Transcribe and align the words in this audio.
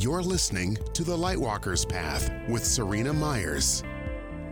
You're 0.00 0.22
listening 0.22 0.78
to 0.94 1.04
The 1.04 1.14
Lightwalker's 1.14 1.84
Path 1.84 2.30
with 2.48 2.64
Serena 2.64 3.12
Myers, 3.12 3.82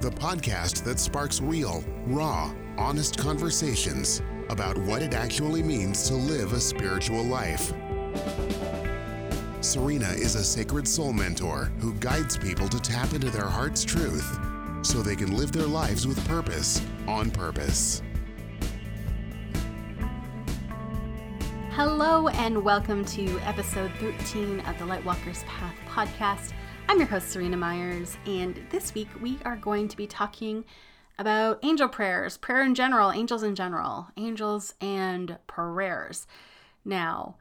the 0.02 0.10
podcast 0.10 0.84
that 0.84 1.00
sparks 1.00 1.40
real, 1.40 1.82
raw, 2.06 2.52
honest 2.76 3.16
conversations 3.16 4.20
about 4.50 4.76
what 4.76 5.00
it 5.00 5.14
actually 5.14 5.62
means 5.62 6.06
to 6.08 6.14
live 6.14 6.52
a 6.52 6.60
spiritual 6.60 7.22
life. 7.22 7.72
Serena 9.62 10.10
is 10.10 10.34
a 10.34 10.44
sacred 10.44 10.86
soul 10.86 11.14
mentor 11.14 11.72
who 11.78 11.94
guides 11.94 12.36
people 12.36 12.68
to 12.68 12.78
tap 12.78 13.14
into 13.14 13.30
their 13.30 13.48
heart's 13.48 13.86
truth 13.86 14.38
so 14.82 15.00
they 15.00 15.16
can 15.16 15.34
live 15.34 15.52
their 15.52 15.66
lives 15.66 16.06
with 16.06 16.22
purpose 16.28 16.82
on 17.06 17.30
purpose. 17.30 18.02
Hello, 21.78 22.26
and 22.26 22.64
welcome 22.64 23.04
to 23.04 23.38
episode 23.44 23.92
13 24.00 24.58
of 24.62 24.76
the 24.80 24.84
Lightwalker's 24.84 25.44
Path 25.44 25.76
podcast. 25.88 26.52
I'm 26.88 26.98
your 26.98 27.06
host, 27.06 27.30
Serena 27.30 27.56
Myers, 27.56 28.16
and 28.26 28.60
this 28.70 28.94
week 28.94 29.06
we 29.22 29.38
are 29.44 29.54
going 29.54 29.86
to 29.86 29.96
be 29.96 30.08
talking 30.08 30.64
about 31.20 31.60
angel 31.62 31.88
prayers, 31.88 32.36
prayer 32.36 32.64
in 32.64 32.74
general, 32.74 33.12
angels 33.12 33.44
in 33.44 33.54
general, 33.54 34.08
angels 34.16 34.74
and 34.80 35.38
prayers. 35.46 36.26
Now, 36.84 37.36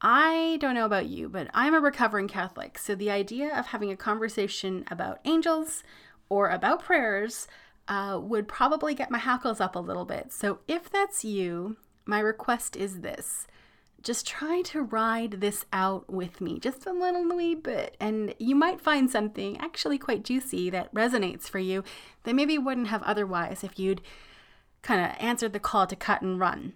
I 0.00 0.56
don't 0.60 0.76
know 0.76 0.86
about 0.86 1.06
you, 1.06 1.28
but 1.28 1.48
I'm 1.52 1.74
a 1.74 1.80
recovering 1.80 2.28
Catholic, 2.28 2.78
so 2.78 2.94
the 2.94 3.10
idea 3.10 3.58
of 3.58 3.66
having 3.66 3.90
a 3.90 3.96
conversation 3.96 4.84
about 4.88 5.18
angels 5.24 5.82
or 6.28 6.48
about 6.48 6.84
prayers 6.84 7.48
uh, 7.88 8.20
would 8.22 8.46
probably 8.46 8.94
get 8.94 9.10
my 9.10 9.18
hackles 9.18 9.60
up 9.60 9.74
a 9.74 9.80
little 9.80 10.04
bit. 10.04 10.32
So 10.32 10.60
if 10.68 10.88
that's 10.88 11.24
you, 11.24 11.76
my 12.06 12.20
request 12.20 12.76
is 12.76 13.00
this 13.00 13.48
just 14.04 14.26
try 14.26 14.62
to 14.62 14.82
ride 14.82 15.40
this 15.40 15.64
out 15.72 16.08
with 16.12 16.40
me 16.40 16.60
just 16.60 16.86
a 16.86 16.92
little 16.92 17.24
wee 17.34 17.54
bit. 17.54 17.96
And 17.98 18.34
you 18.38 18.54
might 18.54 18.80
find 18.80 19.10
something 19.10 19.56
actually 19.58 19.98
quite 19.98 20.24
juicy 20.24 20.70
that 20.70 20.94
resonates 20.94 21.48
for 21.48 21.58
you 21.58 21.82
that 22.24 22.34
maybe 22.34 22.58
wouldn't 22.58 22.88
have 22.88 23.02
otherwise 23.02 23.64
if 23.64 23.78
you'd 23.78 24.02
kind 24.82 25.00
of 25.00 25.16
answered 25.18 25.54
the 25.54 25.58
call 25.58 25.86
to 25.86 25.96
cut 25.96 26.22
and 26.22 26.38
run. 26.38 26.74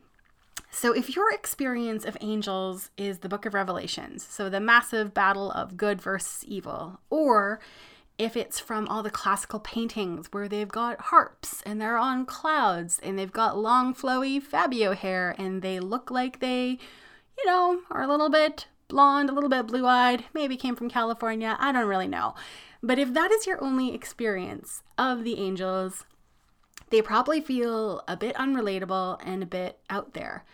So 0.71 0.93
if 0.93 1.15
your 1.15 1.33
experience 1.33 2.05
of 2.05 2.17
angels 2.21 2.91
is 2.97 3.19
the 3.19 3.29
book 3.29 3.47
of 3.47 3.55
revelations 3.55 4.23
so 4.23 4.49
the 4.49 4.61
massive 4.61 5.15
battle 5.15 5.51
of 5.53 5.77
good 5.77 6.01
versus 6.01 6.45
evil 6.47 7.01
or 7.11 7.61
if 8.19 8.37
it's 8.37 8.59
from 8.59 8.87
all 8.89 9.03
the 9.03 9.11
classical 9.11 9.61
paintings 9.61 10.29
where 10.33 10.49
they've 10.49 10.69
got 10.69 11.01
harps 11.01 11.63
and 11.65 11.81
they're 11.81 11.97
on 11.97 12.27
clouds 12.27 13.01
and 13.03 13.19
they've 13.19 13.33
got 13.33 13.57
long 13.57 13.95
flowy 13.95 14.43
fabio 14.43 14.93
hair 14.93 15.35
and 15.39 15.63
they 15.63 15.79
look 15.81 16.11
like 16.11 16.41
they 16.41 16.79
you 17.39 17.47
know, 17.47 17.81
are 17.91 18.03
a 18.03 18.09
little 18.09 18.31
bit 18.31 18.67
blonde, 18.89 19.31
a 19.31 19.33
little 19.33 19.51
bit 19.51 19.67
blue 19.67 19.87
eyed, 19.87 20.25
maybe 20.35 20.57
came 20.57 20.75
from 20.75 20.91
California. 20.91 21.57
I 21.61 21.73
don't 21.73 21.87
really 21.87 22.09
know. 22.09 22.35
But 22.83 22.99
if 22.99 23.13
that 23.15 23.31
is 23.31 23.47
your 23.47 23.63
only 23.63 23.95
experience 23.95 24.83
of 24.97 25.25
the 25.25 25.39
angels, 25.39 26.05
they 26.91 27.03
probably 27.03 27.41
feel 27.41 28.03
a 28.09 28.17
bit 28.17 28.35
unrelatable 28.37 29.21
and 29.25 29.43
a 29.43 29.47
bit 29.47 29.79
out 29.91 30.15
there. 30.15 30.45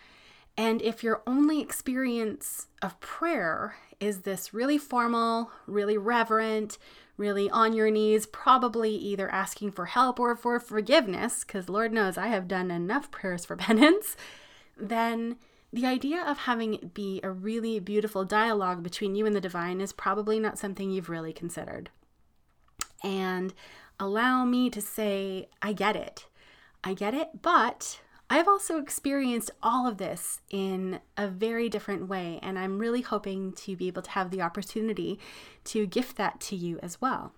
And 0.57 0.81
if 0.81 1.03
your 1.03 1.21
only 1.27 1.61
experience 1.61 2.67
of 2.81 2.99
prayer 2.99 3.75
is 3.99 4.21
this 4.21 4.53
really 4.53 4.77
formal, 4.77 5.51
really 5.67 5.97
reverent, 5.97 6.77
really 7.17 7.49
on 7.49 7.73
your 7.73 7.89
knees, 7.89 8.25
probably 8.25 8.91
either 8.91 9.29
asking 9.29 9.71
for 9.71 9.85
help 9.85 10.19
or 10.19 10.35
for 10.35 10.59
forgiveness, 10.59 11.43
because 11.43 11.69
Lord 11.69 11.93
knows 11.93 12.17
I 12.17 12.27
have 12.27 12.47
done 12.47 12.71
enough 12.71 13.11
prayers 13.11 13.45
for 13.45 13.55
penance, 13.57 14.17
then 14.77 15.37
the 15.73 15.85
idea 15.85 16.23
of 16.23 16.39
having 16.39 16.73
it 16.73 16.93
be 16.93 17.19
a 17.23 17.31
really 17.31 17.79
beautiful 17.79 18.23
dialogue 18.23 18.83
between 18.83 19.15
you 19.15 19.25
and 19.25 19.35
the 19.35 19.41
divine 19.41 19.81
is 19.81 19.91
probably 19.91 20.39
not 20.39 20.57
something 20.57 20.89
you've 20.89 21.09
really 21.09 21.33
considered. 21.33 21.89
And 23.03 23.53
allow 23.99 24.45
me 24.45 24.69
to 24.69 24.81
say, 24.81 25.49
I 25.61 25.73
get 25.73 25.95
it. 25.95 26.27
I 26.83 26.93
get 26.93 27.13
it, 27.13 27.41
but 27.41 27.99
I've 28.29 28.47
also 28.47 28.77
experienced 28.79 29.51
all 29.61 29.87
of 29.87 29.97
this 29.97 30.41
in 30.49 30.99
a 31.17 31.27
very 31.27 31.69
different 31.69 32.07
way, 32.07 32.39
and 32.41 32.57
I'm 32.57 32.79
really 32.79 33.01
hoping 33.01 33.53
to 33.53 33.75
be 33.75 33.87
able 33.87 34.01
to 34.01 34.11
have 34.11 34.31
the 34.31 34.41
opportunity 34.41 35.19
to 35.65 35.85
gift 35.85 36.17
that 36.17 36.39
to 36.41 36.55
you 36.55 36.79
as 36.81 36.99
well. 36.99 37.33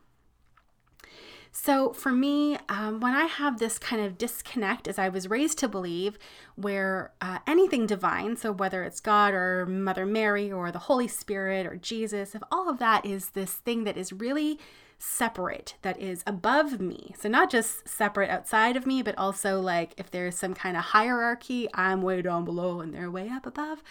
So, 1.52 1.94
for 1.94 2.12
me, 2.12 2.58
um, 2.70 3.00
when 3.00 3.14
I 3.14 3.26
have 3.26 3.60
this 3.60 3.80
kind 3.80 4.02
of 4.02 4.18
disconnect, 4.18 4.88
as 4.88 5.00
I 5.00 5.10
was 5.10 5.30
raised 5.30 5.58
to 5.60 5.68
believe, 5.68 6.18
where 6.56 7.12
uh, 7.22 7.40
anything 7.48 7.88
divine, 7.88 8.36
so 8.38 8.52
whether 8.52 8.84
it's 8.84 9.00
God 9.00 9.34
or 9.34 9.66
Mother 9.66 10.06
Mary 10.06 10.52
or 10.52 10.72
the 10.72 10.80
Holy 10.80 11.08
Spirit 11.08 11.66
or 11.66 11.76
Jesus, 11.76 12.36
if 12.36 12.44
all 12.52 12.70
of 12.70 12.80
that 12.80 13.06
is 13.06 13.30
this 13.30 13.54
thing 13.54 13.84
that 13.86 13.98
is 13.98 14.14
really 14.14 14.60
separate, 15.00 15.76
that 15.84 16.00
is 16.00 16.24
above 16.26 16.80
me. 16.80 17.14
So, 17.18 17.30
not 17.30 17.50
just 17.50 17.88
separate 17.88 18.30
outside 18.30 18.76
of 18.76 18.86
me, 18.86 19.02
but 19.02 19.18
also 19.18 19.60
like 19.60 19.94
if 19.98 20.12
there's 20.12 20.36
some 20.38 20.54
kind 20.54 20.78
of 20.78 20.84
hierarchy, 20.84 21.68
I'm 21.74 22.02
way 22.02 22.22
down 22.22 22.46
below 22.46 22.82
and 22.82 22.94
they're 22.94 23.12
way 23.12 23.30
up 23.30 23.46
above, 23.46 23.84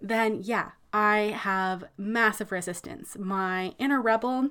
then 0.00 0.40
yeah, 0.42 0.70
I 0.92 1.34
have 1.36 1.84
massive 1.96 2.52
resistance. 2.52 3.16
My 3.18 3.74
inner 3.78 4.00
rebel 4.00 4.50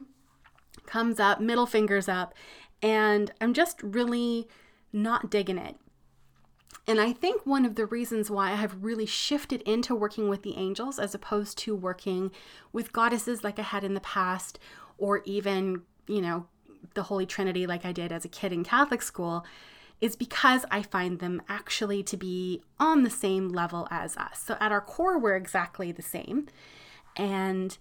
comes 0.86 1.20
up, 1.20 1.40
middle 1.40 1.66
fingers 1.66 2.08
up, 2.08 2.34
and 2.82 3.32
I'm 3.42 3.54
just 3.54 3.82
really 3.84 4.48
not 4.92 5.30
digging 5.30 5.58
it. 5.58 5.76
And 6.88 7.00
I 7.00 7.14
think 7.14 7.46
one 7.46 7.66
of 7.66 7.76
the 7.76 7.86
reasons 7.86 8.32
why 8.32 8.52
I 8.52 8.56
have 8.56 8.84
really 8.84 9.06
shifted 9.06 9.62
into 9.62 9.94
working 9.94 10.28
with 10.28 10.42
the 10.42 10.58
angels 10.58 10.98
as 10.98 11.14
opposed 11.14 11.58
to 11.60 11.76
working 11.76 12.32
with 12.74 12.94
goddesses 12.94 13.44
like 13.44 13.60
I 13.60 13.64
had 13.64 13.84
in 13.84 13.94
the 13.94 14.00
past, 14.00 14.58
or 14.98 15.22
even, 15.26 15.84
you 16.08 16.22
know, 16.22 16.48
the 16.96 17.04
Holy 17.04 17.26
Trinity 17.26 17.68
like 17.68 17.86
I 17.86 17.92
did 17.92 18.12
as 18.12 18.26
a 18.26 18.30
kid 18.30 18.52
in 18.52 18.64
Catholic 18.64 19.02
school, 19.02 19.46
is 20.02 20.16
because 20.16 20.66
I 20.72 20.82
find 20.82 21.20
them 21.20 21.42
actually 21.48 22.02
to 22.04 22.18
be 22.18 22.64
on 22.80 23.04
the 23.04 23.10
same 23.10 23.50
level 23.50 23.88
as 23.92 24.18
us. 24.18 24.42
So 24.44 24.56
at 24.60 24.72
our 24.72 24.82
core, 24.82 25.20
we're 25.20 25.36
exactly 25.36 25.92
the 25.92 26.02
same. 26.02 26.48
And 27.16 27.78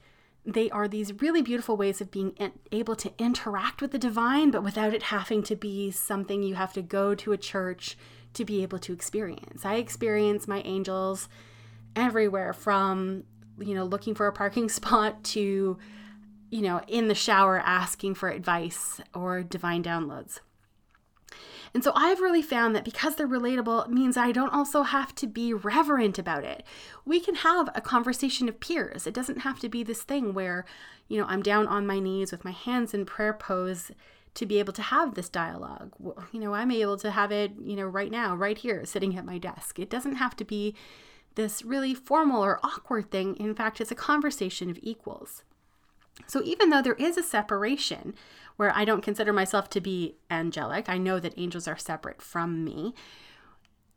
they 0.48 0.70
are 0.70 0.88
these 0.88 1.20
really 1.20 1.42
beautiful 1.42 1.76
ways 1.76 2.00
of 2.00 2.10
being 2.10 2.32
able 2.72 2.96
to 2.96 3.12
interact 3.18 3.82
with 3.82 3.92
the 3.92 3.98
divine, 3.98 4.50
but 4.50 4.64
without 4.64 4.94
it 4.94 5.04
having 5.04 5.42
to 5.42 5.54
be 5.54 5.90
something 5.90 6.42
you 6.42 6.54
have 6.54 6.72
to 6.72 6.80
go 6.80 7.14
to 7.14 7.32
a 7.32 7.36
church 7.36 7.98
to 8.32 8.46
be 8.46 8.62
able 8.62 8.78
to 8.78 8.92
experience. 8.94 9.66
I 9.66 9.74
experience 9.74 10.48
my 10.48 10.62
angels 10.62 11.28
everywhere 11.94 12.54
from, 12.54 13.24
you 13.58 13.74
know, 13.74 13.84
looking 13.84 14.14
for 14.14 14.26
a 14.26 14.32
parking 14.32 14.68
spot 14.70 15.22
to, 15.24 15.76
you 16.50 16.62
know, 16.62 16.80
in 16.88 17.08
the 17.08 17.14
shower 17.14 17.58
asking 17.58 18.14
for 18.14 18.30
advice 18.30 19.02
or 19.14 19.42
divine 19.42 19.82
downloads. 19.82 20.40
And 21.74 21.84
so 21.84 21.92
I've 21.94 22.20
really 22.20 22.42
found 22.42 22.74
that 22.74 22.84
because 22.84 23.16
they're 23.16 23.28
relatable 23.28 23.88
means 23.88 24.16
I 24.16 24.32
don't 24.32 24.52
also 24.52 24.82
have 24.82 25.14
to 25.16 25.26
be 25.26 25.52
reverent 25.52 26.18
about 26.18 26.44
it. 26.44 26.62
We 27.04 27.20
can 27.20 27.36
have 27.36 27.68
a 27.74 27.80
conversation 27.80 28.48
of 28.48 28.60
peers. 28.60 29.06
It 29.06 29.14
doesn't 29.14 29.40
have 29.40 29.60
to 29.60 29.68
be 29.68 29.82
this 29.82 30.02
thing 30.02 30.34
where, 30.34 30.64
you 31.08 31.18
know, 31.18 31.26
I'm 31.28 31.42
down 31.42 31.66
on 31.66 31.86
my 31.86 31.98
knees 31.98 32.32
with 32.32 32.44
my 32.44 32.52
hands 32.52 32.94
in 32.94 33.04
prayer 33.04 33.32
pose 33.32 33.90
to 34.34 34.46
be 34.46 34.58
able 34.58 34.72
to 34.74 34.82
have 34.82 35.14
this 35.14 35.28
dialogue. 35.28 35.92
You 36.32 36.40
know, 36.40 36.54
I'm 36.54 36.70
able 36.70 36.96
to 36.98 37.10
have 37.10 37.32
it, 37.32 37.52
you 37.60 37.76
know, 37.76 37.86
right 37.86 38.10
now, 38.10 38.36
right 38.36 38.56
here, 38.56 38.84
sitting 38.84 39.16
at 39.16 39.24
my 39.24 39.38
desk. 39.38 39.78
It 39.78 39.90
doesn't 39.90 40.16
have 40.16 40.36
to 40.36 40.44
be 40.44 40.74
this 41.34 41.64
really 41.64 41.94
formal 41.94 42.44
or 42.44 42.60
awkward 42.62 43.10
thing. 43.10 43.36
In 43.36 43.54
fact, 43.54 43.80
it's 43.80 43.90
a 43.90 43.96
conversation 43.96 44.70
of 44.70 44.78
equals. 44.82 45.44
So 46.26 46.42
even 46.42 46.70
though 46.70 46.82
there 46.82 46.94
is 46.94 47.16
a 47.16 47.22
separation 47.22 48.14
where 48.58 48.76
I 48.76 48.84
don't 48.84 49.04
consider 49.04 49.32
myself 49.32 49.70
to 49.70 49.80
be 49.80 50.16
angelic, 50.30 50.88
I 50.88 50.98
know 50.98 51.20
that 51.20 51.38
angels 51.38 51.68
are 51.68 51.78
separate 51.78 52.20
from 52.20 52.64
me. 52.64 52.92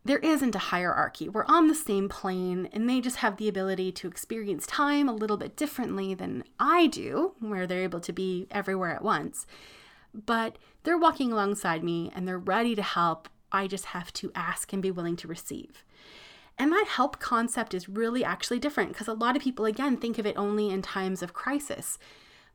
There 0.04 0.18
isn't 0.18 0.54
a 0.54 0.70
hierarchy. 0.70 1.28
We're 1.28 1.44
on 1.46 1.66
the 1.66 1.74
same 1.74 2.08
plane, 2.08 2.68
and 2.72 2.88
they 2.88 3.00
just 3.00 3.16
have 3.16 3.38
the 3.38 3.48
ability 3.48 3.90
to 3.90 4.06
experience 4.06 4.64
time 4.66 5.08
a 5.08 5.14
little 5.14 5.36
bit 5.36 5.56
differently 5.56 6.14
than 6.14 6.44
I 6.60 6.86
do, 6.86 7.34
where 7.40 7.66
they're 7.66 7.82
able 7.82 7.98
to 8.00 8.12
be 8.12 8.46
everywhere 8.52 8.94
at 8.94 9.02
once. 9.02 9.46
But 10.14 10.58
they're 10.84 10.96
walking 10.96 11.32
alongside 11.32 11.82
me 11.82 12.12
and 12.14 12.26
they're 12.26 12.38
ready 12.38 12.76
to 12.76 12.82
help. 12.82 13.28
I 13.50 13.66
just 13.66 13.86
have 13.86 14.12
to 14.14 14.30
ask 14.34 14.72
and 14.72 14.80
be 14.80 14.90
willing 14.92 15.16
to 15.16 15.28
receive. 15.28 15.84
And 16.56 16.70
that 16.70 16.86
help 16.86 17.18
concept 17.18 17.74
is 17.74 17.88
really 17.88 18.24
actually 18.24 18.60
different 18.60 18.92
because 18.92 19.08
a 19.08 19.12
lot 19.12 19.34
of 19.34 19.42
people, 19.42 19.64
again, 19.64 19.96
think 19.96 20.18
of 20.18 20.26
it 20.26 20.36
only 20.36 20.70
in 20.70 20.82
times 20.82 21.22
of 21.22 21.32
crisis. 21.32 21.98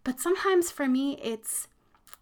But 0.04 0.22
sometimes 0.22 0.72
for 0.72 0.88
me, 0.88 1.20
it's 1.22 1.68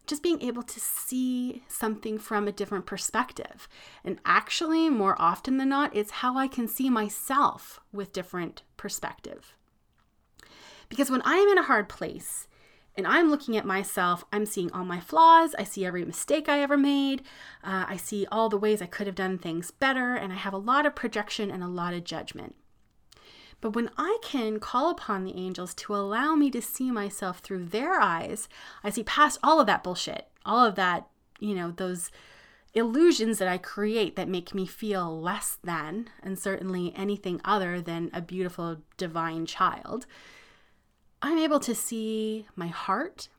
just 0.08 0.24
being 0.24 0.42
able 0.42 0.64
to 0.64 0.80
see 0.80 1.64
something 1.68 2.18
from 2.18 2.48
a 2.48 2.52
different 2.52 2.86
perspective. 2.86 3.68
And 4.04 4.20
actually, 4.26 4.90
more 4.90 5.16
often 5.20 5.58
than 5.58 5.70
not, 5.70 5.96
it's 5.96 6.12
how 6.12 6.38
I 6.38 6.48
can 6.48 6.68
see 6.68 6.90
myself 6.90 7.80
with 7.92 8.14
different 8.14 8.64
perspective. 8.78 9.56
Because 10.90 11.10
when 11.10 11.22
I 11.24 11.36
am 11.36 11.50
in 11.50 11.58
a 11.58 11.64
hard 11.64 11.90
place, 11.90 12.48
and 12.98 13.06
I'm 13.06 13.30
looking 13.30 13.58
at 13.58 13.66
myself, 13.66 14.24
I'm 14.32 14.46
seeing 14.46 14.72
all 14.72 14.86
my 14.86 15.00
flaws, 15.00 15.54
I 15.60 15.64
see 15.64 15.86
every 15.86 16.06
mistake 16.06 16.48
I 16.48 16.62
ever 16.62 16.78
made, 16.78 17.24
uh, 17.64 17.86
I 17.88 17.98
see 17.98 18.26
all 18.32 18.48
the 18.48 18.58
ways 18.58 18.82
I 18.82 18.86
could 18.86 19.08
have 19.08 19.16
done 19.16 19.38
things 19.38 19.72
better, 19.72 20.16
and 20.16 20.32
I 20.32 20.38
have 20.38 20.54
a 20.54 20.58
lot 20.58 20.86
of 20.86 20.96
projection 20.96 21.52
and 21.52 21.62
a 21.62 21.68
lot 21.68 21.94
of 21.94 22.04
judgment. 22.04 22.56
But 23.62 23.76
when 23.76 23.90
I 23.98 24.18
can 24.22 24.60
call 24.60 24.90
upon 24.90 25.24
the 25.24 25.36
angels 25.36 25.74
to 25.76 25.96
allow 25.96 26.36
me 26.36 26.52
to 26.52 26.62
see 26.62 26.92
myself 26.92 27.40
through 27.40 27.66
their 27.66 28.00
eyes, 28.00 28.48
I 28.84 28.90
see 28.90 29.04
past 29.04 29.40
all 29.42 29.60
of 29.60 29.68
that 29.68 29.84
bullshit, 29.84 30.28
all 30.46 30.66
of 30.66 30.76
that, 30.76 31.08
you 31.40 31.56
know, 31.56 31.72
those 31.72 32.12
illusions 32.74 33.40
that 33.40 33.48
I 33.48 33.58
create 33.58 34.16
that 34.18 34.28
make 34.28 34.54
me 34.54 34.66
feel 34.66 35.20
less 35.20 35.58
than, 35.64 36.10
and 36.22 36.38
certainly 36.38 36.94
anything 36.96 37.42
other 37.46 37.82
than 37.82 38.12
a 38.14 38.22
beautiful 38.22 38.78
divine 38.98 39.46
child. 39.46 40.06
I'm 41.22 41.38
able 41.38 41.62
to 41.62 41.74
see 41.74 42.46
my 42.56 42.68
heart, 42.68 43.30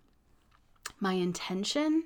my 0.98 1.12
intention, 1.12 2.04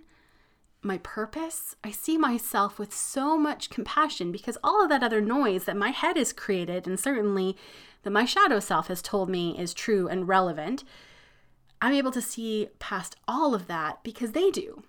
my 0.82 0.98
purpose. 0.98 1.74
I 1.84 1.90
see 1.90 2.16
myself 2.16 2.78
with 2.78 2.94
so 2.94 3.36
much 3.36 3.70
compassion 3.70 4.32
because 4.32 4.56
all 4.64 4.82
of 4.82 4.88
that 4.88 5.02
other 5.02 5.20
noise 5.20 5.64
that 5.64 5.76
my 5.76 5.90
head 5.90 6.16
has 6.16 6.32
created, 6.32 6.86
and 6.86 6.98
certainly 6.98 7.56
that 8.02 8.10
my 8.10 8.24
shadow 8.24 8.60
self 8.60 8.88
has 8.88 9.02
told 9.02 9.28
me 9.28 9.58
is 9.58 9.74
true 9.74 10.08
and 10.08 10.28
relevant, 10.28 10.84
I'm 11.82 11.94
able 11.94 12.12
to 12.12 12.22
see 12.22 12.68
past 12.78 13.16
all 13.26 13.54
of 13.54 13.66
that 13.68 14.02
because 14.02 14.32
they 14.32 14.50
do. 14.50 14.82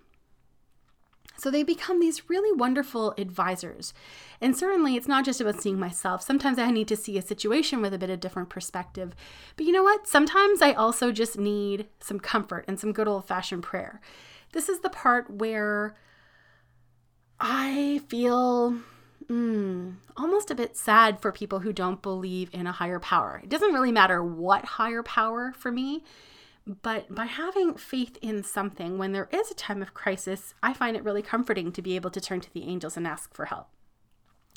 So 1.37 1.49
they 1.49 1.63
become 1.63 1.99
these 1.99 2.29
really 2.29 2.55
wonderful 2.55 3.15
advisors. 3.17 3.95
And 4.39 4.55
certainly 4.55 4.95
it's 4.95 5.07
not 5.07 5.25
just 5.25 5.41
about 5.41 5.59
seeing 5.59 5.79
myself. 5.79 6.21
Sometimes 6.21 6.59
I 6.59 6.69
need 6.69 6.87
to 6.89 6.95
see 6.95 7.17
a 7.17 7.21
situation 7.21 7.81
with 7.81 7.95
a 7.95 7.97
bit 7.97 8.11
of 8.11 8.19
different 8.19 8.49
perspective. 8.49 9.15
But 9.55 9.65
you 9.65 9.71
know 9.71 9.81
what? 9.81 10.07
Sometimes 10.07 10.61
I 10.61 10.73
also 10.73 11.11
just 11.11 11.39
need 11.39 11.87
some 11.99 12.19
comfort 12.19 12.65
and 12.67 12.79
some 12.79 12.93
good 12.93 13.07
old 13.07 13.25
fashioned 13.25 13.63
prayer. 13.63 13.99
This 14.53 14.69
is 14.69 14.79
the 14.79 14.89
part 14.89 15.29
where 15.29 15.95
I 17.39 18.01
feel 18.07 18.77
mm, 19.27 19.95
almost 20.17 20.51
a 20.51 20.55
bit 20.55 20.75
sad 20.75 21.21
for 21.21 21.31
people 21.31 21.59
who 21.59 21.73
don't 21.73 22.01
believe 22.01 22.49
in 22.53 22.67
a 22.67 22.71
higher 22.71 22.99
power. 22.99 23.41
It 23.43 23.49
doesn't 23.49 23.73
really 23.73 23.91
matter 23.91 24.23
what 24.23 24.65
higher 24.65 25.03
power 25.03 25.53
for 25.57 25.71
me. 25.71 26.03
But 26.67 27.13
by 27.13 27.25
having 27.25 27.73
faith 27.73 28.17
in 28.21 28.43
something 28.43 28.97
when 28.97 29.13
there 29.13 29.29
is 29.31 29.49
a 29.49 29.55
time 29.55 29.81
of 29.81 29.95
crisis, 29.95 30.53
I 30.61 30.73
find 30.73 30.95
it 30.95 31.03
really 31.03 31.23
comforting 31.23 31.71
to 31.71 31.81
be 31.81 31.95
able 31.95 32.11
to 32.11 32.21
turn 32.21 32.39
to 32.41 32.53
the 32.53 32.63
angels 32.63 32.95
and 32.95 33.07
ask 33.07 33.33
for 33.33 33.45
help. 33.45 33.69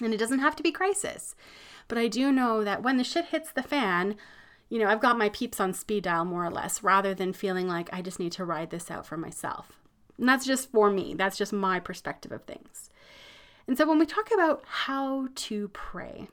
And 0.03 0.13
it 0.13 0.19
doesn't 0.19 0.41
have 0.41 0.57
to 0.57 0.63
be 0.63 0.71
crisis. 0.71 1.35
But 1.89 1.99
I 1.99 2.09
do 2.09 2.31
know 2.31 2.63
that 2.63 2.83
when 2.83 2.99
the 2.99 3.05
shit 3.05 3.27
hits 3.27 3.51
the 3.53 3.63
fan, 3.63 4.17
you 4.69 4.79
know, 4.79 4.89
I've 4.89 5.01
got 5.01 5.17
my 5.17 5.31
peeps 5.31 5.61
on 5.61 5.73
speed 5.73 6.05
dial 6.05 6.25
more 6.25 6.45
or 6.45 6.51
less, 6.51 6.83
rather 6.83 7.15
than 7.15 7.33
feeling 7.33 7.69
like 7.69 7.89
I 7.93 8.03
just 8.03 8.19
need 8.19 8.33
to 8.33 8.45
ride 8.45 8.71
this 8.71 8.91
out 8.91 9.07
for 9.07 9.17
myself. 9.17 9.81
And 10.19 10.29
that's 10.29 10.47
just 10.47 10.71
for 10.71 10.91
me, 10.91 11.15
that's 11.15 11.37
just 11.37 11.53
my 11.53 11.81
perspective 11.81 12.33
of 12.33 12.45
things. 12.45 12.91
And 13.67 13.77
so 13.79 13.89
when 13.89 13.99
we 13.99 14.07
talk 14.07 14.31
about 14.33 14.63
how 14.67 15.29
to 15.35 15.69
pray, 15.69 16.29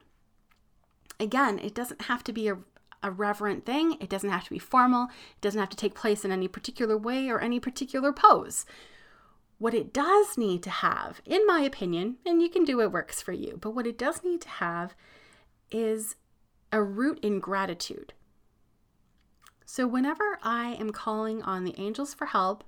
again, 1.20 1.60
it 1.60 1.74
doesn't 1.74 2.04
have 2.04 2.24
to 2.26 2.34
be 2.34 2.50
a 2.50 2.58
a 3.04 3.12
reverent 3.12 3.66
thing. 3.66 3.98
It 4.00 4.10
doesn't 4.10 4.30
have 4.30 4.44
to 4.46 4.50
be 4.50 4.60
formal. 4.60 5.06
It 5.06 5.42
doesn't 5.42 5.60
have 5.60 5.70
to 5.70 5.78
take 5.78 5.96
place 5.96 6.24
in 6.24 6.32
any 6.32 6.48
particular 6.48 6.98
way 6.98 7.30
or 7.30 7.40
any 7.40 7.60
particular 7.60 8.14
pose. 8.14 8.66
What 9.58 9.74
it 9.74 9.94
does 9.94 10.38
need 10.38 10.64
to 10.64 10.70
have, 10.70 11.22
in 11.26 11.46
my 11.46 11.62
opinion, 11.62 12.18
and 12.26 12.42
you 12.42 12.50
can 12.50 12.64
do 12.64 12.78
what 12.78 12.92
works 12.92 13.22
for 13.22 13.32
you, 13.32 13.58
but 13.62 13.72
what 13.72 13.86
it 13.86 13.98
does 13.98 14.24
need 14.24 14.42
to 14.42 14.50
have 14.50 14.96
is 15.72 16.16
a 16.72 16.82
root 16.82 17.20
in 17.22 17.40
gratitude. 17.40 18.14
So, 19.66 19.88
whenever 19.88 20.40
I 20.42 20.76
am 20.80 20.90
calling 20.90 21.42
on 21.44 21.64
the 21.64 21.80
angels 21.80 22.14
for 22.14 22.26
help, 22.28 22.64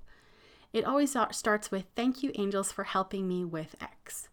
it 0.74 0.84
always 0.84 1.16
starts 1.30 1.70
with 1.70 1.86
thank 1.94 2.24
you, 2.24 2.32
angels, 2.34 2.72
for 2.72 2.82
helping 2.82 3.28
me 3.28 3.44
with 3.44 3.76
X. 3.80 4.28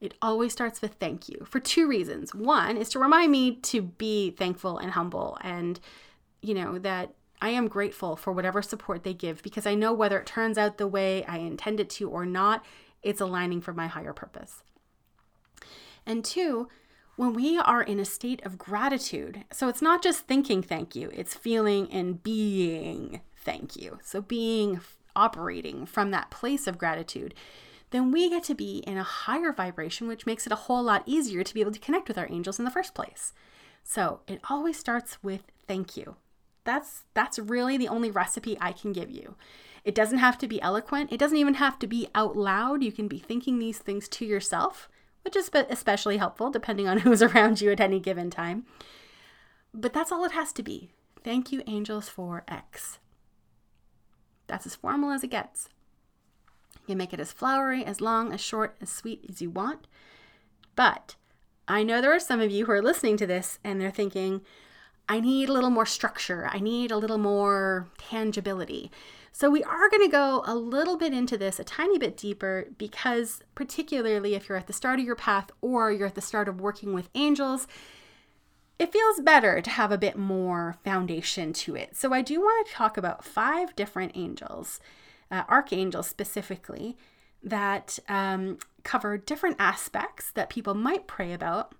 It 0.00 0.14
always 0.22 0.52
starts 0.52 0.80
with 0.80 0.94
thank 0.94 1.28
you 1.28 1.44
for 1.44 1.58
two 1.58 1.88
reasons. 1.88 2.32
One 2.32 2.76
is 2.76 2.88
to 2.90 3.00
remind 3.00 3.32
me 3.32 3.56
to 3.56 3.82
be 3.82 4.30
thankful 4.30 4.78
and 4.78 4.92
humble 4.92 5.36
and, 5.42 5.80
you 6.40 6.54
know, 6.54 6.78
that 6.78 7.14
I 7.42 7.48
am 7.50 7.66
grateful 7.66 8.14
for 8.14 8.32
whatever 8.32 8.62
support 8.62 9.02
they 9.02 9.12
give 9.12 9.42
because 9.42 9.66
I 9.66 9.74
know 9.74 9.92
whether 9.92 10.20
it 10.20 10.26
turns 10.26 10.56
out 10.56 10.78
the 10.78 10.86
way 10.86 11.24
I 11.24 11.38
intend 11.38 11.80
it 11.80 11.90
to 11.90 12.08
or 12.08 12.24
not, 12.24 12.64
it's 13.02 13.20
aligning 13.20 13.60
for 13.60 13.74
my 13.74 13.88
higher 13.88 14.12
purpose. 14.12 14.62
And 16.06 16.24
two, 16.24 16.68
when 17.16 17.34
we 17.34 17.58
are 17.58 17.82
in 17.82 17.98
a 17.98 18.04
state 18.04 18.40
of 18.46 18.56
gratitude, 18.56 19.44
so 19.52 19.68
it's 19.68 19.82
not 19.82 20.00
just 20.00 20.28
thinking 20.28 20.62
thank 20.62 20.94
you, 20.94 21.10
it's 21.12 21.34
feeling 21.34 21.90
and 21.90 22.22
being 22.22 23.20
thank 23.36 23.74
you. 23.74 23.98
So 24.02 24.22
being 24.22 24.80
operating 25.16 25.86
from 25.86 26.10
that 26.10 26.30
place 26.30 26.66
of 26.66 26.78
gratitude 26.78 27.34
then 27.90 28.12
we 28.12 28.30
get 28.30 28.44
to 28.44 28.54
be 28.54 28.78
in 28.86 28.96
a 28.96 29.02
higher 29.02 29.52
vibration, 29.52 30.06
which 30.06 30.26
makes 30.26 30.46
it 30.46 30.52
a 30.52 30.56
whole 30.56 30.82
lot 30.82 31.02
easier 31.06 31.42
to 31.42 31.54
be 31.54 31.60
able 31.60 31.72
to 31.72 31.80
connect 31.80 32.08
with 32.08 32.18
our 32.18 32.28
angels 32.30 32.58
in 32.58 32.64
the 32.64 32.70
first 32.70 32.94
place. 32.94 33.32
So 33.82 34.20
it 34.26 34.40
always 34.48 34.78
starts 34.78 35.22
with 35.22 35.42
thank 35.66 35.96
you. 35.96 36.16
That's 36.64 37.04
that's 37.14 37.38
really 37.38 37.76
the 37.76 37.88
only 37.88 38.10
recipe 38.10 38.56
I 38.60 38.72
can 38.72 38.92
give 38.92 39.10
you. 39.10 39.34
It 39.82 39.94
doesn't 39.94 40.18
have 40.18 40.38
to 40.38 40.46
be 40.46 40.62
eloquent. 40.62 41.12
It 41.12 41.18
doesn't 41.18 41.38
even 41.38 41.54
have 41.54 41.78
to 41.80 41.86
be 41.86 42.08
out 42.14 42.36
loud. 42.36 42.82
You 42.84 42.92
can 42.92 43.08
be 43.08 43.18
thinking 43.18 43.58
these 43.58 43.78
things 43.78 44.08
to 44.10 44.24
yourself, 44.24 44.88
which 45.22 45.34
is 45.34 45.50
especially 45.52 46.18
helpful 46.18 46.50
depending 46.50 46.86
on 46.86 46.98
who's 47.00 47.22
around 47.22 47.60
you 47.60 47.72
at 47.72 47.80
any 47.80 47.98
given 47.98 48.30
time. 48.30 48.66
But 49.74 49.92
that's 49.92 50.12
all 50.12 50.24
it 50.24 50.32
has 50.32 50.52
to 50.54 50.62
be. 50.62 50.90
Thank 51.24 51.50
you, 51.50 51.62
angels, 51.66 52.08
for 52.08 52.44
X. 52.46 52.99
That's 54.50 54.66
as 54.66 54.74
formal 54.74 55.10
as 55.10 55.22
it 55.22 55.30
gets. 55.30 55.68
You 56.74 56.86
can 56.88 56.98
make 56.98 57.12
it 57.12 57.20
as 57.20 57.32
flowery, 57.32 57.84
as 57.84 58.00
long, 58.00 58.32
as 58.32 58.40
short, 58.40 58.76
as 58.80 58.90
sweet 58.90 59.24
as 59.28 59.40
you 59.40 59.48
want. 59.48 59.86
But 60.74 61.14
I 61.68 61.82
know 61.84 62.00
there 62.00 62.14
are 62.14 62.20
some 62.20 62.40
of 62.40 62.50
you 62.50 62.66
who 62.66 62.72
are 62.72 62.82
listening 62.82 63.16
to 63.18 63.26
this 63.26 63.58
and 63.62 63.80
they're 63.80 63.90
thinking, 63.90 64.40
I 65.08 65.20
need 65.20 65.48
a 65.48 65.52
little 65.52 65.70
more 65.70 65.86
structure. 65.86 66.48
I 66.50 66.58
need 66.58 66.90
a 66.90 66.96
little 66.96 67.18
more 67.18 67.88
tangibility. 67.98 68.90
So, 69.32 69.48
we 69.48 69.62
are 69.62 69.88
going 69.88 70.02
to 70.02 70.08
go 70.08 70.42
a 70.44 70.56
little 70.56 70.96
bit 70.96 71.12
into 71.12 71.38
this, 71.38 71.60
a 71.60 71.64
tiny 71.64 71.98
bit 71.98 72.16
deeper, 72.16 72.66
because 72.76 73.42
particularly 73.54 74.34
if 74.34 74.48
you're 74.48 74.58
at 74.58 74.66
the 74.66 74.72
start 74.72 74.98
of 74.98 75.06
your 75.06 75.14
path 75.14 75.50
or 75.60 75.92
you're 75.92 76.08
at 76.08 76.16
the 76.16 76.20
start 76.20 76.48
of 76.48 76.60
working 76.60 76.92
with 76.92 77.08
angels, 77.14 77.68
it 78.80 78.92
feels 78.92 79.20
better 79.20 79.60
to 79.60 79.70
have 79.70 79.92
a 79.92 79.98
bit 79.98 80.16
more 80.16 80.76
foundation 80.82 81.52
to 81.52 81.76
it. 81.76 81.96
So, 81.96 82.12
I 82.12 82.22
do 82.22 82.40
want 82.40 82.66
to 82.66 82.72
talk 82.72 82.96
about 82.96 83.24
five 83.24 83.76
different 83.76 84.12
angels 84.14 84.80
uh, 85.30 85.44
archangels 85.48 86.08
specifically, 86.08 86.96
that 87.42 87.98
um, 88.08 88.58
cover 88.82 89.16
different 89.16 89.56
aspects 89.58 90.30
that 90.32 90.50
people 90.50 90.74
might 90.74 91.06
pray 91.06 91.32
about 91.32 91.74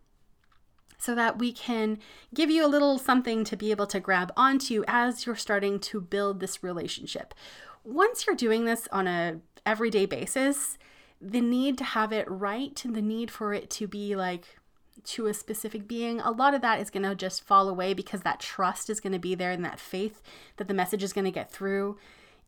so 0.99 1.15
that 1.15 1.39
we 1.39 1.53
can 1.53 1.99
give 2.35 2.51
you 2.51 2.65
a 2.65 2.69
little 2.69 2.99
something 2.99 3.43
to 3.45 3.57
be 3.57 3.71
able 3.71 3.87
to 3.87 4.01
grab 4.01 4.33
onto 4.37 4.85
as 4.87 5.27
you're 5.27 5.37
starting 5.37 5.79
to 5.79 6.01
build 6.01 6.41
this 6.41 6.63
relationship. 6.63 7.35
Once 7.85 8.27
you're 8.27 8.37
doing 8.37 8.67
this 8.67 8.87
on 8.93 9.07
a 9.07 9.41
everyday 9.65 10.07
basis, 10.07 10.79
the 11.21 11.41
need 11.41 11.77
to 11.77 11.85
have 11.85 12.13
it 12.13 12.31
right 12.31 12.83
the 12.85 13.03
need 13.03 13.31
for 13.31 13.53
it 13.53 13.69
to 13.69 13.87
be 13.87 14.17
like 14.17 14.60
to 15.03 15.27
a 15.27 15.35
specific 15.35 15.89
being, 15.89 16.21
a 16.21 16.31
lot 16.31 16.55
of 16.55 16.61
that 16.63 16.81
is 16.81 16.91
going 16.91 17.05
to 17.05 17.15
just 17.15 17.45
fall 17.45 17.69
away 17.69 17.95
because 17.95 18.21
that 18.23 18.41
trust 18.41 18.91
is 18.91 19.01
going 19.01 19.13
to 19.13 19.19
be 19.19 19.35
there 19.35 19.51
and 19.51 19.65
that 19.65 19.81
faith 19.81 20.23
that 20.57 20.69
the 20.69 20.75
message 20.75 21.03
is 21.03 21.13
going 21.13 21.25
to 21.25 21.31
get 21.31 21.51
through 21.51 21.99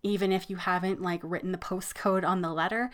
even 0.03 0.33
if 0.33 0.51
you 0.51 0.57
haven't 0.57 1.01
like 1.01 1.21
written 1.23 1.53
the 1.53 1.59
postcode 1.59 2.25
on 2.25 2.43
the 2.43 2.53
letter. 2.53 2.91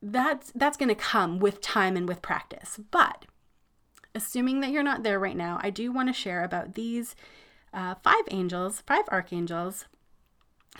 That's 0.00 0.52
that's 0.54 0.76
going 0.76 0.90
to 0.90 0.94
come 0.94 1.38
with 1.38 1.60
time 1.60 1.96
and 1.96 2.06
with 2.06 2.22
practice. 2.22 2.78
But 2.90 3.24
assuming 4.14 4.60
that 4.60 4.70
you're 4.70 4.82
not 4.82 5.02
there 5.02 5.18
right 5.18 5.36
now 5.36 5.58
i 5.62 5.70
do 5.70 5.90
want 5.90 6.08
to 6.08 6.12
share 6.12 6.44
about 6.44 6.74
these 6.74 7.14
uh, 7.72 7.94
five 8.02 8.24
angels 8.30 8.82
five 8.86 9.04
archangels 9.10 9.86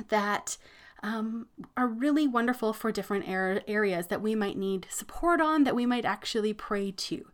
that 0.08 0.56
um, 1.04 1.46
are 1.76 1.86
really 1.86 2.26
wonderful 2.26 2.72
for 2.72 2.90
different 2.90 3.28
er- 3.28 3.62
areas 3.68 4.08
that 4.08 4.22
we 4.22 4.34
might 4.34 4.56
need 4.56 4.86
support 4.90 5.40
on 5.40 5.64
that 5.64 5.76
we 5.76 5.86
might 5.86 6.04
actually 6.04 6.52
pray 6.52 6.90
to 6.90 7.26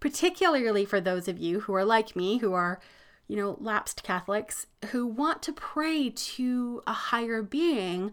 particularly 0.00 0.84
for 0.84 1.00
those 1.00 1.26
of 1.26 1.38
you 1.38 1.60
who 1.60 1.74
are 1.74 1.84
like 1.84 2.14
me 2.14 2.38
who 2.38 2.52
are 2.52 2.80
you 3.28 3.36
know, 3.36 3.56
lapsed 3.60 4.02
Catholics 4.02 4.66
who 4.90 5.06
want 5.06 5.42
to 5.42 5.52
pray 5.52 6.10
to 6.10 6.82
a 6.86 6.92
higher 6.92 7.42
being, 7.42 8.12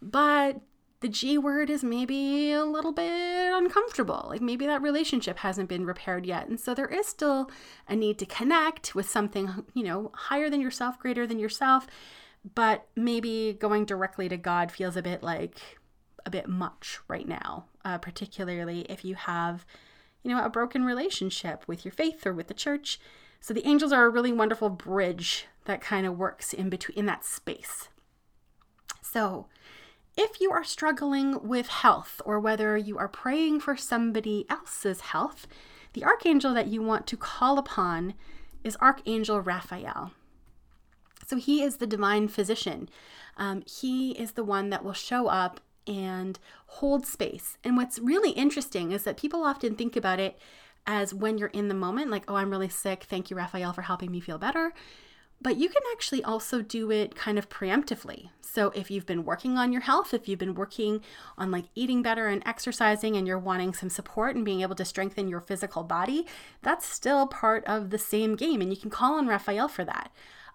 but 0.00 0.60
the 1.00 1.08
G 1.08 1.36
word 1.36 1.68
is 1.68 1.82
maybe 1.82 2.52
a 2.52 2.64
little 2.64 2.92
bit 2.92 3.52
uncomfortable. 3.52 4.26
Like 4.28 4.40
maybe 4.40 4.66
that 4.66 4.82
relationship 4.82 5.38
hasn't 5.38 5.68
been 5.68 5.84
repaired 5.84 6.26
yet. 6.26 6.46
And 6.48 6.60
so 6.60 6.74
there 6.74 6.86
is 6.86 7.08
still 7.08 7.50
a 7.88 7.96
need 7.96 8.18
to 8.20 8.26
connect 8.26 8.94
with 8.94 9.08
something, 9.08 9.64
you 9.74 9.82
know, 9.82 10.12
higher 10.14 10.48
than 10.48 10.60
yourself, 10.60 10.98
greater 10.98 11.26
than 11.26 11.40
yourself. 11.40 11.88
But 12.54 12.86
maybe 12.96 13.56
going 13.58 13.84
directly 13.84 14.28
to 14.28 14.36
God 14.36 14.72
feels 14.72 14.96
a 14.96 15.02
bit 15.02 15.22
like 15.22 15.78
a 16.26 16.30
bit 16.30 16.48
much 16.48 16.98
right 17.08 17.26
now, 17.26 17.66
uh, 17.84 17.98
particularly 17.98 18.80
if 18.82 19.04
you 19.04 19.14
have, 19.14 19.64
you 20.22 20.30
know, 20.30 20.44
a 20.44 20.50
broken 20.50 20.84
relationship 20.84 21.64
with 21.66 21.84
your 21.84 21.92
faith 21.92 22.26
or 22.26 22.32
with 22.32 22.48
the 22.48 22.54
church. 22.54 23.00
So 23.40 23.52
the 23.52 23.66
angels 23.66 23.92
are 23.92 24.06
a 24.06 24.10
really 24.10 24.32
wonderful 24.32 24.70
bridge 24.70 25.46
that 25.64 25.80
kind 25.80 26.06
of 26.06 26.18
works 26.18 26.52
in 26.52 26.68
between 26.68 26.98
in 26.98 27.06
that 27.06 27.24
space. 27.24 27.88
So, 29.00 29.46
if 30.16 30.40
you 30.40 30.52
are 30.52 30.64
struggling 30.64 31.46
with 31.46 31.68
health 31.68 32.20
or 32.24 32.38
whether 32.38 32.76
you 32.76 32.98
are 32.98 33.08
praying 33.08 33.60
for 33.60 33.76
somebody 33.76 34.46
else's 34.48 35.00
health, 35.00 35.46
the 35.94 36.04
archangel 36.04 36.54
that 36.54 36.68
you 36.68 36.82
want 36.82 37.06
to 37.08 37.16
call 37.16 37.58
upon 37.58 38.14
is 38.62 38.76
Archangel 38.76 39.40
Raphael. 39.40 40.12
So 41.32 41.38
he 41.38 41.62
is 41.62 41.78
the 41.78 41.86
divine 41.86 42.28
physician. 42.28 42.90
Um, 43.38 43.62
he 43.64 44.10
is 44.10 44.32
the 44.32 44.44
one 44.44 44.68
that 44.68 44.84
will 44.84 44.92
show 44.92 45.28
up 45.28 45.60
and 45.86 46.38
hold 46.66 47.06
space. 47.06 47.56
And 47.64 47.74
what's 47.74 47.98
really 47.98 48.32
interesting 48.32 48.92
is 48.92 49.04
that 49.04 49.16
people 49.16 49.42
often 49.42 49.74
think 49.74 49.96
about 49.96 50.20
it 50.20 50.38
as 50.86 51.14
when 51.14 51.38
you're 51.38 51.48
in 51.48 51.68
the 51.68 51.74
moment, 51.74 52.10
like, 52.10 52.24
oh, 52.28 52.34
I'm 52.34 52.50
really 52.50 52.68
sick. 52.68 53.04
Thank 53.04 53.30
you, 53.30 53.36
Raphael, 53.38 53.72
for 53.72 53.80
helping 53.80 54.10
me 54.10 54.20
feel 54.20 54.36
better. 54.36 54.74
But 55.40 55.56
you 55.56 55.70
can 55.70 55.80
actually 55.92 56.22
also 56.22 56.60
do 56.60 56.90
it 56.90 57.14
kind 57.14 57.38
of 57.38 57.48
preemptively. 57.48 58.28
So 58.42 58.70
if 58.74 58.90
you've 58.90 59.06
been 59.06 59.24
working 59.24 59.56
on 59.56 59.72
your 59.72 59.80
health, 59.80 60.12
if 60.12 60.28
you've 60.28 60.38
been 60.38 60.54
working 60.54 61.00
on 61.38 61.50
like 61.50 61.64
eating 61.74 62.02
better 62.02 62.26
and 62.28 62.42
exercising 62.44 63.16
and 63.16 63.26
you're 63.26 63.38
wanting 63.38 63.72
some 63.72 63.88
support 63.88 64.36
and 64.36 64.44
being 64.44 64.60
able 64.60 64.74
to 64.74 64.84
strengthen 64.84 65.28
your 65.28 65.40
physical 65.40 65.82
body, 65.82 66.26
that's 66.60 66.84
still 66.84 67.26
part 67.26 67.64
of 67.64 67.88
the 67.88 67.96
same 67.96 68.36
game. 68.36 68.60
And 68.60 68.68
you 68.68 68.76
can 68.76 68.90
call 68.90 69.14
on 69.14 69.26
Raphael 69.28 69.68
for 69.68 69.86
that. 69.86 70.12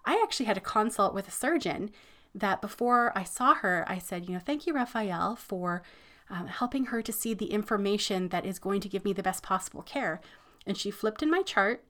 I 0.08 0.18
actually 0.22 0.46
had 0.46 0.56
a 0.56 0.60
consult 0.60 1.12
with 1.12 1.28
a 1.28 1.30
surgeon 1.30 1.90
that 2.34 2.62
before 2.62 3.12
I 3.14 3.24
saw 3.24 3.52
her, 3.52 3.84
I 3.86 3.98
said, 3.98 4.26
you 4.26 4.32
know, 4.32 4.40
thank 4.40 4.66
you, 4.66 4.72
Raphael, 4.72 5.36
for 5.36 5.82
um, 6.30 6.46
helping 6.46 6.86
her 6.86 7.02
to 7.02 7.12
see 7.12 7.34
the 7.34 7.52
information 7.52 8.30
that 8.30 8.46
is 8.46 8.58
going 8.58 8.80
to 8.80 8.88
give 8.88 9.04
me 9.04 9.12
the 9.12 9.22
best 9.22 9.42
possible 9.42 9.82
care. 9.82 10.22
And 10.66 10.78
she 10.78 10.90
flipped 10.90 11.22
in 11.22 11.30
my 11.30 11.42
chart 11.42 11.84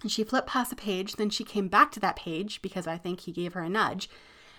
and 0.00 0.10
she 0.10 0.24
flipped 0.24 0.48
past 0.48 0.72
a 0.72 0.76
page. 0.76 1.16
Then 1.16 1.28
she 1.28 1.44
came 1.44 1.68
back 1.68 1.92
to 1.92 2.00
that 2.00 2.16
page 2.16 2.62
because 2.62 2.86
I 2.86 2.96
think 2.96 3.20
he 3.20 3.32
gave 3.32 3.52
her 3.52 3.60
a 3.60 3.68
nudge. 3.68 4.08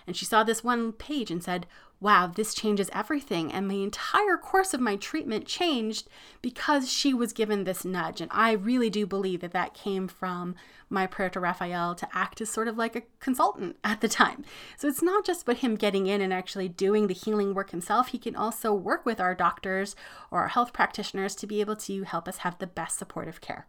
And 0.08 0.16
she 0.16 0.24
saw 0.24 0.42
this 0.42 0.64
one 0.64 0.92
page 0.92 1.30
and 1.30 1.44
said, 1.44 1.66
Wow, 2.00 2.28
this 2.28 2.54
changes 2.54 2.88
everything. 2.92 3.52
And 3.52 3.68
the 3.68 3.82
entire 3.82 4.36
course 4.36 4.72
of 4.72 4.80
my 4.80 4.96
treatment 4.96 5.46
changed 5.46 6.08
because 6.40 6.90
she 6.90 7.12
was 7.12 7.32
given 7.32 7.64
this 7.64 7.84
nudge. 7.84 8.20
And 8.20 8.30
I 8.32 8.52
really 8.52 8.88
do 8.88 9.04
believe 9.04 9.40
that 9.40 9.52
that 9.52 9.74
came 9.74 10.08
from 10.08 10.54
my 10.88 11.06
prayer 11.06 11.28
to 11.30 11.40
Raphael 11.40 11.94
to 11.96 12.08
act 12.12 12.40
as 12.40 12.48
sort 12.48 12.68
of 12.68 12.78
like 12.78 12.96
a 12.96 13.02
consultant 13.20 13.76
at 13.84 14.00
the 14.00 14.08
time. 14.08 14.44
So 14.78 14.88
it's 14.88 15.02
not 15.02 15.26
just 15.26 15.42
about 15.42 15.58
him 15.58 15.74
getting 15.74 16.06
in 16.06 16.20
and 16.20 16.32
actually 16.32 16.68
doing 16.68 17.06
the 17.06 17.14
healing 17.14 17.52
work 17.52 17.70
himself. 17.70 18.08
He 18.08 18.18
can 18.18 18.36
also 18.36 18.72
work 18.72 19.04
with 19.04 19.20
our 19.20 19.34
doctors 19.34 19.94
or 20.30 20.40
our 20.40 20.48
health 20.48 20.72
practitioners 20.72 21.34
to 21.34 21.46
be 21.46 21.60
able 21.60 21.76
to 21.76 22.04
help 22.04 22.28
us 22.28 22.38
have 22.38 22.58
the 22.58 22.66
best 22.66 22.98
supportive 22.98 23.40
care. 23.40 23.66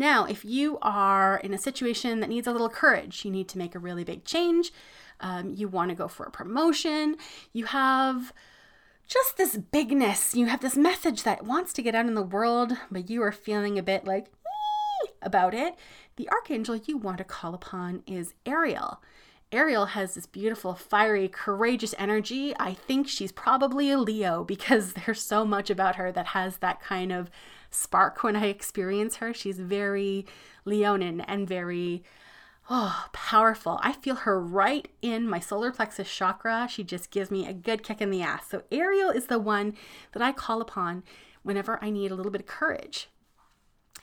Now, 0.00 0.24
if 0.24 0.46
you 0.46 0.78
are 0.80 1.36
in 1.44 1.52
a 1.52 1.58
situation 1.58 2.20
that 2.20 2.30
needs 2.30 2.46
a 2.46 2.52
little 2.52 2.70
courage, 2.70 3.22
you 3.22 3.30
need 3.30 3.48
to 3.48 3.58
make 3.58 3.74
a 3.74 3.78
really 3.78 4.02
big 4.02 4.24
change, 4.24 4.72
um, 5.20 5.52
you 5.54 5.68
want 5.68 5.90
to 5.90 5.94
go 5.94 6.08
for 6.08 6.24
a 6.24 6.30
promotion, 6.30 7.16
you 7.52 7.66
have 7.66 8.32
just 9.06 9.36
this 9.36 9.58
bigness, 9.58 10.34
you 10.34 10.46
have 10.46 10.62
this 10.62 10.74
message 10.74 11.22
that 11.24 11.44
wants 11.44 11.74
to 11.74 11.82
get 11.82 11.94
out 11.94 12.06
in 12.06 12.14
the 12.14 12.22
world, 12.22 12.72
but 12.90 13.10
you 13.10 13.22
are 13.22 13.30
feeling 13.30 13.78
a 13.78 13.82
bit 13.82 14.06
like 14.06 14.28
about 15.20 15.52
it, 15.52 15.74
the 16.16 16.30
archangel 16.30 16.76
you 16.76 16.96
want 16.96 17.18
to 17.18 17.24
call 17.24 17.52
upon 17.52 18.02
is 18.06 18.32
Ariel. 18.46 19.02
Ariel 19.52 19.86
has 19.86 20.14
this 20.14 20.24
beautiful, 20.24 20.74
fiery, 20.74 21.28
courageous 21.28 21.94
energy. 21.98 22.54
I 22.58 22.72
think 22.72 23.06
she's 23.06 23.32
probably 23.32 23.90
a 23.90 23.98
Leo 23.98 24.44
because 24.54 24.94
there's 24.94 25.20
so 25.20 25.44
much 25.44 25.68
about 25.68 25.96
her 25.96 26.10
that 26.10 26.28
has 26.28 26.56
that 26.58 26.80
kind 26.80 27.12
of 27.12 27.30
spark 27.70 28.22
when 28.22 28.36
I 28.36 28.46
experience 28.46 29.16
her. 29.16 29.32
She's 29.32 29.58
very 29.58 30.26
Leonin 30.64 31.20
and 31.22 31.48
very 31.48 32.02
oh, 32.68 33.06
powerful. 33.12 33.80
I 33.82 33.92
feel 33.92 34.14
her 34.14 34.40
right 34.40 34.88
in 35.02 35.28
my 35.28 35.40
solar 35.40 35.72
plexus 35.72 36.12
chakra. 36.12 36.68
She 36.70 36.84
just 36.84 37.10
gives 37.10 37.30
me 37.30 37.46
a 37.46 37.52
good 37.52 37.82
kick 37.82 38.00
in 38.00 38.10
the 38.10 38.22
ass. 38.22 38.48
So 38.48 38.62
Ariel 38.70 39.10
is 39.10 39.26
the 39.26 39.38
one 39.38 39.74
that 40.12 40.22
I 40.22 40.32
call 40.32 40.60
upon 40.60 41.02
whenever 41.42 41.82
I 41.82 41.90
need 41.90 42.12
a 42.12 42.14
little 42.14 42.32
bit 42.32 42.42
of 42.42 42.46
courage. 42.46 43.08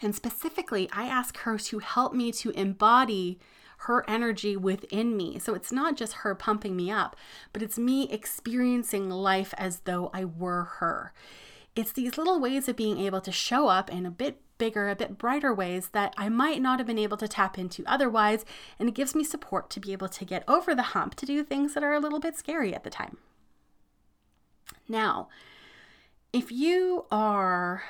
And 0.02 0.14
specifically, 0.14 0.90
I 0.92 1.08
ask 1.08 1.38
her 1.40 1.58
to 1.58 1.80
help 1.80 2.14
me 2.14 2.32
to 2.34 2.52
embody 2.52 3.40
her 3.82 4.08
energy 4.10 4.58
within 4.58 5.16
me. 5.16 5.40
So 5.40 5.54
it's 5.54 5.72
not 5.72 5.96
just 5.96 6.14
her 6.14 6.36
pumping 6.36 6.76
me 6.76 6.92
up, 6.92 7.16
but 7.54 7.62
it's 7.62 7.78
me 7.78 8.10
experiencing 8.12 9.10
life 9.10 9.54
as 9.58 9.82
though 9.82 10.10
I 10.14 10.26
were 10.26 10.64
her. 10.80 11.14
It's 11.78 11.92
these 11.92 12.18
little 12.18 12.40
ways 12.40 12.68
of 12.68 12.76
being 12.76 12.98
able 12.98 13.22
to 13.22 13.32
show 13.32 13.68
up 13.68 13.92
in 13.92 14.08
a 14.08 14.12
bit 14.12 14.42
bigger, 14.58 14.90
a 14.90 14.96
bit 14.96 15.20
brighter 15.20 15.54
ways 15.54 15.90
that 15.90 16.12
I 16.18 16.28
might 16.28 16.60
not 16.60 16.80
have 16.80 16.88
been 16.88 16.98
able 16.98 17.18
to 17.18 17.28
tap 17.28 17.60
into 17.60 17.84
otherwise. 17.86 18.44
And 18.80 18.90
it 18.90 18.96
gives 18.96 19.14
me 19.14 19.24
support 19.24 19.70
to 19.70 19.80
be 19.80 19.94
able 19.94 20.10
to 20.10 20.26
get 20.26 20.44
over 20.48 20.74
the 20.74 20.82
hump 20.82 21.14
to 21.16 21.26
do 21.28 21.44
things 21.44 21.76
that 21.76 21.84
are 21.84 21.94
a 21.94 22.00
little 22.00 22.20
bit 22.20 22.36
scary 22.36 22.74
at 22.74 22.84
the 22.84 22.90
time. 22.90 23.18
Now, 24.90 25.30
if 26.34 26.52
you 26.52 27.06
are 27.12 27.84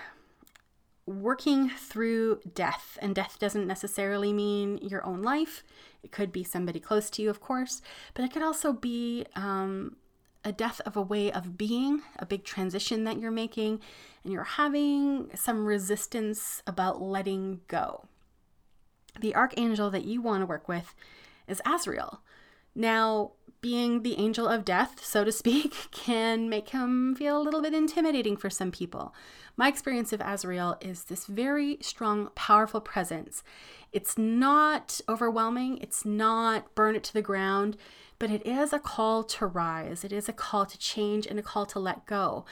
working 1.06 1.70
through 1.70 2.41
death, 2.53 3.00
and 3.01 3.15
death 3.15 3.38
doesn't 3.39 3.65
necessarily 3.65 4.34
mean 4.34 4.77
your 4.79 5.06
own 5.06 5.24
life. 5.24 5.63
It 6.03 6.12
could 6.12 6.34
be 6.34 6.44
somebody 6.44 6.82
close 6.82 7.10
to 7.12 7.22
you, 7.22 7.29
of 7.29 7.39
course, 7.39 7.82
but 8.13 8.25
it 8.25 8.34
could 8.34 8.44
also 8.44 8.74
be 8.74 9.25
um, 9.34 9.96
a 10.48 10.54
death 10.54 10.80
of 10.86 10.96
a 10.96 11.01
way 11.01 11.30
of 11.30 11.58
being, 11.58 12.01
a 12.18 12.25
big 12.25 12.46
transition 12.46 13.04
that 13.04 13.20
you're 13.20 13.30
making, 13.30 13.82
and 14.24 14.32
you're 14.32 14.44
having 14.44 15.30
some 15.36 15.66
resistance 15.66 16.63
about 16.66 17.01
letting 17.01 17.60
go. 17.68 18.06
The 19.20 19.36
archangel 19.36 19.89
that 19.89 20.06
you 20.06 20.22
want 20.22 20.42
to 20.42 20.46
work 20.46 20.70
with 20.70 20.96
is 21.50 21.62
Azrael. 21.66 22.22
Now, 22.74 23.32
being 23.60 24.04
the 24.04 24.18
angel 24.18 24.48
of 24.48 24.63
death, 24.63 25.04
so 25.04 25.25
to 25.25 25.32
speak, 25.34 25.74
can 25.92 26.48
make 26.48 26.70
him 26.70 27.13
feel 27.16 27.38
a 27.38 27.44
little 27.44 27.62
bit 27.62 27.74
intimidating 27.74 28.38
for 28.38 28.50
some 28.50 28.72
people. 28.72 29.13
My 29.58 29.68
experience 29.68 30.13
of 30.13 30.22
Azrael 30.22 30.77
is 30.80 31.06
this 31.06 31.25
very 31.25 31.77
strong, 31.82 32.30
powerful 32.36 32.80
presence. 32.80 33.44
It's 33.92 34.18
not 34.18 35.01
overwhelming, 35.10 35.80
it's 35.80 36.06
not 36.06 36.74
burn 36.74 36.96
it 36.96 37.04
to 37.06 37.13
the 37.13 37.22
ground, 37.22 37.75
but 38.20 38.32
it 38.32 38.46
is 38.46 38.74
a 38.74 38.80
call 38.80 39.24
to 39.24 39.46
rise. 39.46 40.04
It 40.04 40.12
is 40.12 40.28
a 40.28 40.34
call 40.34 40.66
to 40.66 40.78
change 40.78 41.28
and 41.28 41.38
a 41.38 41.44
call 41.44 41.66
to 41.68 41.80
let 41.80 42.06
go. 42.06 42.46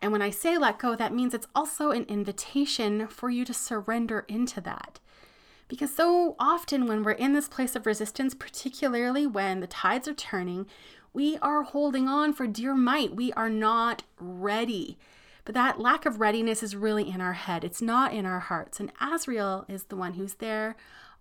And 0.00 0.12
when 0.12 0.22
I 0.22 0.30
say 0.30 0.56
let 0.56 0.78
go, 0.78 0.94
that 0.94 1.14
means 1.14 1.34
it's 1.34 1.48
also 1.54 1.90
an 1.90 2.04
invitation 2.04 3.08
for 3.08 3.28
you 3.30 3.44
to 3.44 3.54
surrender 3.54 4.24
into 4.28 4.60
that. 4.60 5.00
Because 5.66 5.94
so 5.94 6.34
often, 6.38 6.86
when 6.86 7.02
we're 7.02 7.12
in 7.12 7.34
this 7.34 7.48
place 7.48 7.76
of 7.76 7.84
resistance, 7.84 8.34
particularly 8.34 9.26
when 9.26 9.60
the 9.60 9.66
tides 9.66 10.08
are 10.08 10.14
turning, 10.14 10.66
we 11.12 11.36
are 11.38 11.62
holding 11.62 12.08
on 12.08 12.32
for 12.32 12.46
dear 12.46 12.74
might. 12.74 13.14
We 13.14 13.32
are 13.34 13.50
not 13.50 14.04
ready. 14.18 14.98
But 15.44 15.54
that 15.54 15.80
lack 15.80 16.06
of 16.06 16.20
readiness 16.20 16.62
is 16.62 16.76
really 16.76 17.08
in 17.08 17.20
our 17.20 17.32
head, 17.32 17.64
it's 17.64 17.82
not 17.82 18.12
in 18.12 18.24
our 18.26 18.38
hearts. 18.40 18.80
And 18.80 18.92
Azrael 19.00 19.64
is 19.68 19.84
the 19.84 19.96
one 19.96 20.14
who's 20.14 20.34
there, 20.34 20.76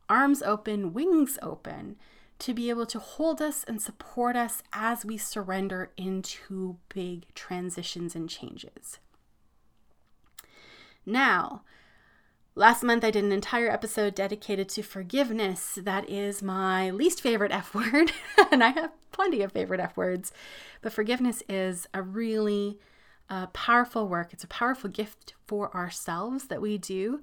arms 0.10 0.42
open, 0.42 0.94
wings 0.94 1.39
open, 1.42 1.96
to 2.39 2.53
be 2.53 2.70
able 2.70 2.86
to 2.86 3.00
hold 3.00 3.41
us 3.41 3.63
and 3.63 3.82
support 3.82 4.36
us 4.36 4.62
as 4.74 5.03
we 5.03 5.17
surrender 5.17 5.91
into 5.98 6.77
big 6.89 7.34
transitions 7.34 8.15
and 8.15 8.29
changes. 8.29 9.00
Now, 11.06 11.63
Last 12.58 12.82
month, 12.82 13.03
I 13.03 13.12
did 13.12 13.24
an 13.24 13.32
entire 13.32 13.70
episode 13.70 14.15
dedicated 14.15 14.67
to 14.70 14.82
forgiveness. 14.82 15.77
That 15.79 16.10
is 16.10 16.41
my 16.41 16.89
least 16.89 17.22
favorite 17.22 17.51
F 17.51 17.75
word, 17.75 18.12
and 18.51 18.63
I 18.63 18.70
have 18.70 18.89
plenty 19.12 19.44
of 19.44 19.51
favorite 19.51 19.79
F 19.79 19.96
words. 19.96 20.32
But 20.82 20.91
forgiveness 20.91 21.44
is 21.48 21.88
a 21.94 22.01
really 22.01 22.79
uh, 23.29 23.46
powerful 23.48 24.08
work. 24.08 24.34
It's 24.34 24.44
a 24.44 24.48
powerful 24.48 24.89
gift 24.89 25.36
for 25.46 25.72
ourselves 25.75 26.46
that 26.46 26.60
we 26.60 26.79
do. 26.79 27.22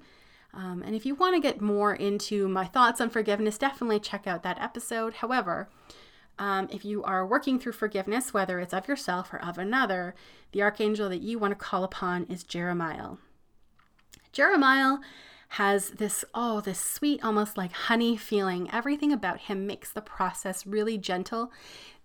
Um, 0.55 0.83
and 0.85 0.95
if 0.95 1.05
you 1.05 1.15
want 1.15 1.35
to 1.35 1.41
get 1.41 1.61
more 1.61 1.93
into 1.93 2.47
my 2.47 2.65
thoughts 2.65 3.01
on 3.01 3.09
forgiveness, 3.09 3.57
definitely 3.57 3.99
check 3.99 4.25
out 4.25 4.43
that 4.43 4.61
episode. 4.61 5.15
However, 5.15 5.69
um, 6.39 6.67
if 6.71 6.85
you 6.85 7.03
are 7.03 7.25
working 7.25 7.59
through 7.59 7.73
forgiveness, 7.73 8.33
whether 8.33 8.59
it's 8.59 8.73
of 8.73 8.87
yourself 8.87 9.33
or 9.33 9.43
of 9.43 9.57
another, 9.57 10.15
the 10.51 10.61
archangel 10.61 11.09
that 11.09 11.21
you 11.21 11.39
want 11.39 11.51
to 11.51 11.55
call 11.55 11.83
upon 11.83 12.25
is 12.25 12.43
Jeremiah. 12.43 13.11
Jeremiah 14.31 14.97
has 15.49 15.91
this, 15.91 16.25
oh, 16.33 16.61
this 16.61 16.79
sweet, 16.79 17.23
almost 17.23 17.57
like 17.57 17.71
honey 17.71 18.17
feeling. 18.17 18.69
Everything 18.73 19.11
about 19.11 19.41
him 19.41 19.67
makes 19.67 19.91
the 19.91 20.01
process 20.01 20.65
really 20.65 20.97
gentle. 20.97 21.51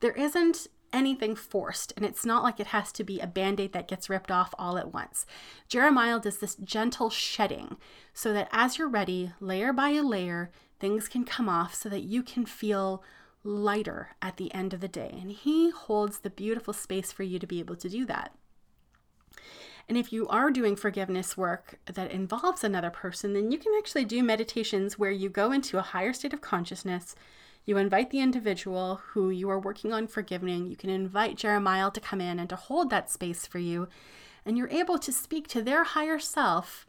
There 0.00 0.12
isn't 0.12 0.68
anything 0.92 1.34
forced, 1.34 1.92
and 1.96 2.04
it's 2.04 2.26
not 2.26 2.42
like 2.42 2.58
it 2.58 2.68
has 2.68 2.92
to 2.92 3.04
be 3.04 3.20
a 3.20 3.26
band 3.26 3.60
aid 3.60 3.72
that 3.72 3.88
gets 3.88 4.10
ripped 4.10 4.30
off 4.30 4.54
all 4.58 4.78
at 4.78 4.92
once. 4.92 5.26
Jeremiah 5.68 6.18
does 6.18 6.38
this 6.38 6.54
gentle 6.56 7.10
shedding 7.10 7.76
so 8.12 8.32
that 8.32 8.48
as 8.52 8.78
you're 8.78 8.88
ready, 8.88 9.32
layer 9.40 9.72
by 9.72 9.90
a 9.90 10.02
layer, 10.02 10.50
things 10.78 11.08
can 11.08 11.24
come 11.24 11.48
off 11.48 11.74
so 11.74 11.88
that 11.88 12.02
you 12.02 12.22
can 12.22 12.44
feel 12.44 13.02
lighter 13.44 14.10
at 14.20 14.36
the 14.36 14.52
end 14.52 14.74
of 14.74 14.80
the 14.80 14.88
day. 14.88 15.16
And 15.20 15.32
he 15.32 15.70
holds 15.70 16.20
the 16.20 16.30
beautiful 16.30 16.74
space 16.74 17.12
for 17.12 17.22
you 17.22 17.38
to 17.38 17.46
be 17.46 17.60
able 17.60 17.76
to 17.76 17.88
do 17.88 18.04
that. 18.06 18.34
And 19.88 19.98
if 19.98 20.12
you 20.12 20.28
are 20.28 20.50
doing 20.50 20.76
forgiveness 20.76 21.36
work 21.36 21.80
that 21.86 22.12
involves 22.12 22.62
another 22.62 22.90
person, 22.90 23.32
then 23.32 23.50
you 23.50 23.58
can 23.58 23.72
actually 23.76 24.04
do 24.04 24.22
meditations 24.22 24.98
where 24.98 25.10
you 25.10 25.28
go 25.28 25.50
into 25.50 25.78
a 25.78 25.82
higher 25.82 26.12
state 26.12 26.32
of 26.32 26.40
consciousness. 26.40 27.16
You 27.64 27.76
invite 27.76 28.10
the 28.10 28.20
individual 28.20 29.00
who 29.08 29.30
you 29.30 29.48
are 29.50 29.60
working 29.60 29.92
on 29.92 30.06
forgiving. 30.06 30.66
You 30.66 30.76
can 30.76 30.90
invite 30.90 31.36
Jeremiah 31.36 31.90
to 31.90 32.00
come 32.00 32.20
in 32.20 32.38
and 32.38 32.48
to 32.48 32.56
hold 32.56 32.90
that 32.90 33.10
space 33.10 33.46
for 33.46 33.58
you. 33.58 33.88
And 34.44 34.56
you're 34.56 34.68
able 34.70 34.98
to 34.98 35.12
speak 35.12 35.46
to 35.48 35.62
their 35.62 35.84
higher 35.84 36.18
self 36.18 36.86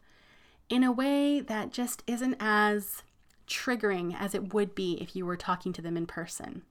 in 0.68 0.82
a 0.82 0.92
way 0.92 1.40
that 1.40 1.72
just 1.72 2.02
isn't 2.06 2.36
as 2.40 3.02
triggering 3.46 4.16
as 4.18 4.34
it 4.34 4.54
would 4.54 4.74
be 4.74 4.94
if 5.00 5.14
you 5.14 5.26
were 5.26 5.36
talking 5.36 5.72
to 5.74 5.82
them 5.82 5.96
in 5.96 6.06
person. 6.06 6.62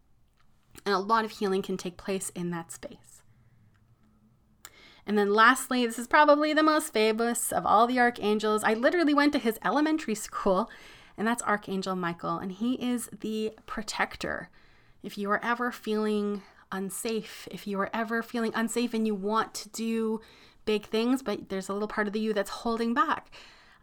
And 0.85 0.95
a 0.95 0.99
lot 0.99 1.25
of 1.25 1.31
healing 1.31 1.61
can 1.61 1.77
take 1.77 1.97
place 1.97 2.29
in 2.29 2.49
that 2.51 2.71
space. 2.71 3.21
And 5.05 5.17
then 5.17 5.33
lastly, 5.33 5.85
this 5.85 5.99
is 5.99 6.07
probably 6.07 6.53
the 6.53 6.63
most 6.63 6.93
famous 6.93 7.51
of 7.51 7.65
all 7.65 7.87
the 7.87 7.99
archangels. 7.99 8.63
I 8.63 8.73
literally 8.73 9.13
went 9.13 9.33
to 9.33 9.39
his 9.39 9.59
elementary 9.63 10.15
school, 10.15 10.69
and 11.17 11.27
that's 11.27 11.43
Archangel 11.43 11.95
Michael, 11.95 12.37
and 12.37 12.51
he 12.51 12.73
is 12.75 13.09
the 13.19 13.53
protector. 13.65 14.49
If 15.03 15.17
you 15.17 15.29
are 15.31 15.43
ever 15.43 15.71
feeling 15.71 16.43
unsafe, 16.71 17.47
if 17.51 17.67
you 17.67 17.79
are 17.79 17.89
ever 17.93 18.23
feeling 18.23 18.51
unsafe 18.55 18.93
and 18.93 19.05
you 19.05 19.15
want 19.15 19.53
to 19.55 19.69
do 19.69 20.21
big 20.65 20.85
things, 20.85 21.21
but 21.21 21.49
there's 21.49 21.69
a 21.69 21.73
little 21.73 21.87
part 21.87 22.07
of 22.07 22.13
the 22.13 22.19
you 22.19 22.33
that's 22.33 22.49
holding 22.49 22.93
back. 22.93 23.31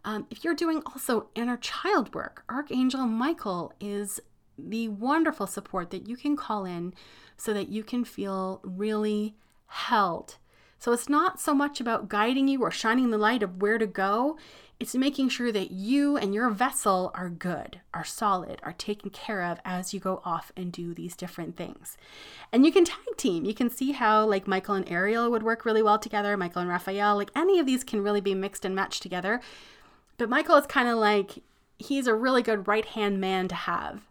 Um, 0.05 0.27
if 0.29 0.43
you're 0.43 0.55
doing 0.55 0.81
also 0.85 1.27
inner 1.35 1.57
child 1.57 2.15
work, 2.15 2.43
Archangel 2.49 3.05
Michael 3.05 3.73
is 3.79 4.19
the 4.57 4.87
wonderful 4.87 5.47
support 5.47 5.89
that 5.91 6.07
you 6.07 6.15
can 6.15 6.35
call 6.35 6.65
in 6.65 6.93
so 7.37 7.53
that 7.53 7.69
you 7.69 7.83
can 7.83 8.03
feel 8.03 8.61
really 8.63 9.35
held. 9.67 10.37
So 10.79 10.93
it's 10.93 11.09
not 11.09 11.39
so 11.39 11.53
much 11.53 11.81
about 11.81 12.07
guiding 12.07 12.47
you 12.47 12.61
or 12.61 12.71
shining 12.71 13.09
the 13.09 13.17
light 13.17 13.43
of 13.43 13.61
where 13.61 13.77
to 13.77 13.87
go. 13.87 14.37
It's 14.79 14.95
making 14.95 15.27
sure 15.27 15.51
that 15.51 15.71
you 15.71 16.15
and 16.15 16.33
your 16.33 16.49
vessel 16.49 17.11
are 17.13 17.29
good, 17.29 17.81
are 17.93 18.05
solid, 18.05 18.61
are 18.63 18.71
taken 18.71 19.09
care 19.09 19.43
of 19.43 19.59
as 19.65 19.93
you 19.93 19.99
go 19.99 20.21
off 20.23 20.53
and 20.55 20.71
do 20.71 20.93
these 20.93 21.17
different 21.17 21.57
things. 21.57 21.97
And 22.53 22.65
you 22.65 22.71
can 22.71 22.85
tag 22.85 23.17
team. 23.17 23.43
You 23.43 23.53
can 23.53 23.69
see 23.69 23.91
how, 23.91 24.25
like, 24.25 24.47
Michael 24.47 24.75
and 24.75 24.89
Ariel 24.89 25.29
would 25.31 25.43
work 25.43 25.65
really 25.65 25.83
well 25.83 25.99
together, 25.99 26.37
Michael 26.37 26.61
and 26.61 26.69
Raphael, 26.69 27.17
like, 27.17 27.31
any 27.35 27.59
of 27.59 27.65
these 27.65 27.83
can 27.83 28.01
really 28.01 28.21
be 28.21 28.33
mixed 28.33 28.63
and 28.63 28.73
matched 28.73 29.03
together. 29.03 29.41
But 30.17 30.29
Michael 30.29 30.55
is 30.55 30.65
kind 30.65 30.87
of 30.87 30.97
like, 30.97 31.43
he's 31.77 32.07
a 32.07 32.15
really 32.15 32.41
good 32.41 32.65
right 32.65 32.85
hand 32.85 33.19
man 33.19 33.49
to 33.49 33.55
have 33.55 34.03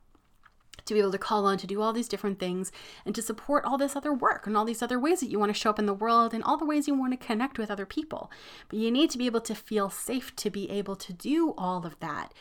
to 0.89 0.95
be 0.95 1.01
able 1.01 1.13
to 1.13 1.19
call 1.19 1.47
on 1.47 1.59
to 1.59 1.67
do 1.67 1.81
all 1.81 1.93
these 1.93 2.09
different 2.09 2.39
things 2.39 2.73
and 3.07 3.15
to 3.15 3.23
support 3.23 3.65
all 3.65 3.79
this 3.79 3.95
other 3.95 4.13
work 4.13 4.47
and 4.47 4.57
all 4.57 4.65
these 4.65 4.83
other 4.83 4.99
ways 4.99 5.21
that 5.21 5.31
you 5.31 5.39
want 5.39 5.51
to 5.51 5.59
show 5.59 5.71
up 5.71 5.79
in 5.79 5.87
the 5.87 5.95
world 5.95 6.35
and 6.35 6.43
all 6.43 6.57
the 6.57 6.65
ways 6.65 6.89
you 6.89 6.95
want 6.95 7.19
to 7.19 7.27
connect 7.27 7.59
with 7.59 7.71
other 7.71 7.87
people. 7.87 8.31
But 8.69 8.79
you 8.79 8.91
need 8.91 9.11
to 9.11 9.19
be 9.19 9.27
able 9.27 9.41
to 9.43 9.55
feel 9.55 9.91
safe 9.91 10.35
to 10.37 10.51
be 10.51 10.71
able 10.71 10.97
to 10.97 11.13
do 11.13 11.55
all 11.57 11.87
of 11.87 11.99
that. 12.01 12.33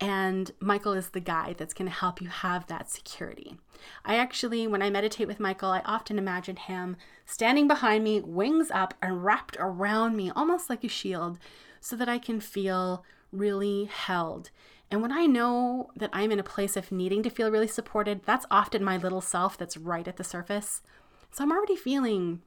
And 0.00 0.52
Michael 0.60 0.92
is 0.92 1.10
the 1.10 1.20
guy 1.20 1.54
that's 1.58 1.74
going 1.74 1.90
to 1.90 1.94
help 1.94 2.20
you 2.20 2.28
have 2.28 2.68
that 2.68 2.88
security. 2.88 3.56
I 4.04 4.16
actually, 4.16 4.66
when 4.68 4.82
I 4.82 4.90
meditate 4.90 5.26
with 5.26 5.40
Michael, 5.40 5.70
I 5.70 5.82
often 5.84 6.18
imagine 6.18 6.56
him 6.56 6.96
standing 7.26 7.66
behind 7.66 8.04
me, 8.04 8.20
wings 8.20 8.70
up 8.70 8.94
and 9.02 9.24
wrapped 9.24 9.56
around 9.58 10.16
me, 10.16 10.30
almost 10.30 10.70
like 10.70 10.84
a 10.84 10.88
shield, 10.88 11.38
so 11.80 11.96
that 11.96 12.08
I 12.08 12.18
can 12.18 12.40
feel 12.40 13.04
really 13.32 13.84
held 13.86 14.50
and 14.90 15.02
when 15.02 15.12
I 15.12 15.26
know 15.26 15.90
that 15.96 16.10
I'm 16.12 16.32
in 16.32 16.38
a 16.38 16.44
place 16.44 16.76
of 16.76 16.90
needing 16.90 17.22
to 17.22 17.30
feel 17.30 17.50
really 17.50 17.68
supported, 17.68 18.22
that's 18.24 18.46
often 18.50 18.82
my 18.82 18.96
little 18.96 19.20
self 19.20 19.58
that's 19.58 19.76
right 19.76 20.08
at 20.08 20.16
the 20.16 20.24
surface. 20.24 20.82
So 21.30 21.44
I'm 21.44 21.52
already 21.52 21.76
feeling 21.76 22.40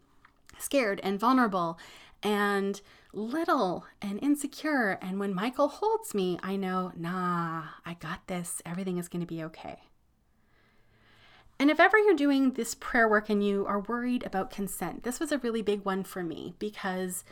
scared 0.57 0.99
and 1.03 1.19
vulnerable 1.19 1.77
and 2.23 2.81
little 3.13 3.85
and 4.01 4.21
insecure. 4.23 4.97
And 5.01 5.19
when 5.19 5.35
Michael 5.35 5.67
holds 5.67 6.15
me, 6.15 6.39
I 6.41 6.55
know, 6.55 6.91
nah, 6.95 7.63
I 7.85 7.93
got 7.99 8.27
this. 8.27 8.61
Everything 8.65 8.97
is 8.97 9.07
going 9.07 9.21
to 9.21 9.27
be 9.27 9.43
okay. 9.43 9.79
And 11.59 11.69
if 11.69 11.79
ever 11.79 11.99
you're 11.99 12.15
doing 12.15 12.53
this 12.53 12.73
prayer 12.73 13.07
work 13.07 13.29
and 13.29 13.45
you 13.45 13.67
are 13.67 13.81
worried 13.81 14.25
about 14.25 14.49
consent, 14.49 15.03
this 15.03 15.19
was 15.19 15.31
a 15.31 15.37
really 15.37 15.61
big 15.61 15.85
one 15.85 16.03
for 16.03 16.23
me 16.23 16.55
because 16.57 17.23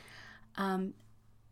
um, 0.56 0.94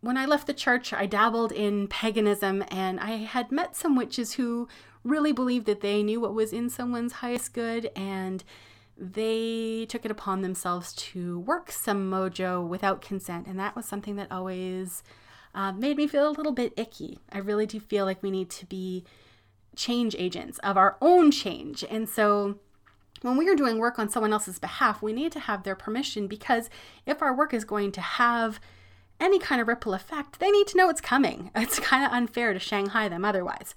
when 0.01 0.17
I 0.17 0.25
left 0.25 0.47
the 0.47 0.53
church, 0.53 0.93
I 0.93 1.05
dabbled 1.05 1.51
in 1.51 1.87
paganism 1.87 2.63
and 2.69 2.99
I 2.99 3.11
had 3.17 3.51
met 3.51 3.75
some 3.75 3.95
witches 3.95 4.33
who 4.33 4.67
really 5.03 5.31
believed 5.31 5.65
that 5.65 5.81
they 5.81 6.03
knew 6.03 6.19
what 6.19 6.33
was 6.33 6.53
in 6.53 6.69
someone's 6.69 7.13
highest 7.13 7.53
good 7.53 7.89
and 7.95 8.43
they 8.97 9.85
took 9.89 10.05
it 10.05 10.11
upon 10.11 10.41
themselves 10.41 10.93
to 10.93 11.39
work 11.39 11.71
some 11.71 12.09
mojo 12.09 12.65
without 12.67 13.01
consent. 13.01 13.47
And 13.47 13.59
that 13.59 13.75
was 13.75 13.85
something 13.85 14.15
that 14.15 14.31
always 14.31 15.03
uh, 15.53 15.71
made 15.71 15.97
me 15.97 16.07
feel 16.07 16.27
a 16.27 16.31
little 16.31 16.51
bit 16.51 16.73
icky. 16.77 17.19
I 17.31 17.39
really 17.39 17.65
do 17.65 17.79
feel 17.79 18.05
like 18.05 18.21
we 18.21 18.31
need 18.31 18.49
to 18.51 18.65
be 18.65 19.03
change 19.75 20.15
agents 20.17 20.59
of 20.59 20.77
our 20.77 20.97
own 21.01 21.31
change. 21.31 21.83
And 21.89 22.09
so 22.09 22.59
when 23.21 23.37
we 23.37 23.49
are 23.49 23.55
doing 23.55 23.77
work 23.77 23.97
on 23.99 24.09
someone 24.09 24.33
else's 24.33 24.59
behalf, 24.59 25.01
we 25.01 25.13
need 25.13 25.31
to 25.33 25.39
have 25.39 25.63
their 25.63 25.75
permission 25.75 26.27
because 26.27 26.69
if 27.05 27.21
our 27.21 27.35
work 27.35 27.53
is 27.53 27.63
going 27.63 27.91
to 27.93 28.01
have 28.01 28.59
any 29.19 29.39
kind 29.39 29.61
of 29.61 29.67
ripple 29.67 29.93
effect, 29.93 30.39
they 30.39 30.51
need 30.51 30.67
to 30.67 30.77
know 30.77 30.89
it's 30.89 31.01
coming. 31.01 31.51
It's 31.55 31.79
kind 31.79 32.05
of 32.05 32.11
unfair 32.11 32.53
to 32.53 32.59
Shanghai 32.59 33.09
them 33.09 33.25
otherwise. 33.25 33.75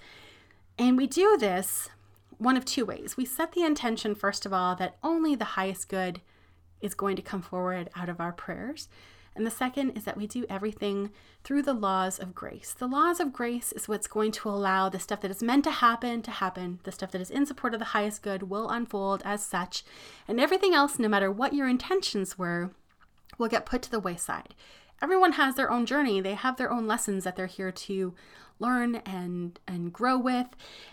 And 0.78 0.96
we 0.96 1.06
do 1.06 1.36
this 1.38 1.90
one 2.38 2.56
of 2.56 2.64
two 2.64 2.86
ways. 2.86 3.16
We 3.16 3.26
set 3.26 3.52
the 3.52 3.64
intention, 3.64 4.14
first 4.14 4.46
of 4.46 4.52
all, 4.52 4.74
that 4.76 4.96
only 5.02 5.34
the 5.34 5.56
highest 5.56 5.88
good 5.88 6.20
is 6.80 6.94
going 6.94 7.16
to 7.16 7.22
come 7.22 7.42
forward 7.42 7.90
out 7.94 8.08
of 8.08 8.20
our 8.20 8.32
prayers. 8.32 8.88
And 9.36 9.46
the 9.46 9.50
second 9.50 9.90
is 9.90 10.04
that 10.04 10.16
we 10.16 10.26
do 10.26 10.44
everything 10.48 11.10
through 11.44 11.62
the 11.62 11.74
laws 11.74 12.18
of 12.18 12.34
grace. 12.34 12.74
The 12.76 12.88
laws 12.88 13.20
of 13.20 13.32
grace 13.32 13.72
is 13.72 13.88
what's 13.88 14.06
going 14.06 14.32
to 14.32 14.48
allow 14.48 14.88
the 14.88 14.98
stuff 14.98 15.20
that 15.20 15.30
is 15.30 15.42
meant 15.42 15.64
to 15.64 15.70
happen 15.70 16.22
to 16.22 16.30
happen. 16.30 16.80
The 16.84 16.92
stuff 16.92 17.12
that 17.12 17.20
is 17.20 17.30
in 17.30 17.46
support 17.46 17.74
of 17.74 17.78
the 17.78 17.86
highest 17.86 18.22
good 18.22 18.44
will 18.44 18.68
unfold 18.68 19.22
as 19.24 19.44
such. 19.44 19.84
And 20.26 20.40
everything 20.40 20.74
else, 20.74 20.98
no 20.98 21.08
matter 21.08 21.30
what 21.30 21.54
your 21.54 21.68
intentions 21.68 22.38
were, 22.38 22.70
will 23.38 23.48
get 23.48 23.66
put 23.66 23.82
to 23.82 23.90
the 23.90 24.00
wayside 24.00 24.54
everyone 25.02 25.32
has 25.32 25.54
their 25.54 25.70
own 25.70 25.86
journey. 25.86 26.20
They 26.20 26.34
have 26.34 26.56
their 26.56 26.70
own 26.70 26.86
lessons 26.86 27.24
that 27.24 27.36
they're 27.36 27.46
here 27.46 27.72
to 27.72 28.14
learn 28.60 28.96
and 29.06 29.58
and 29.66 29.92
grow 29.92 30.18
with. 30.18 30.48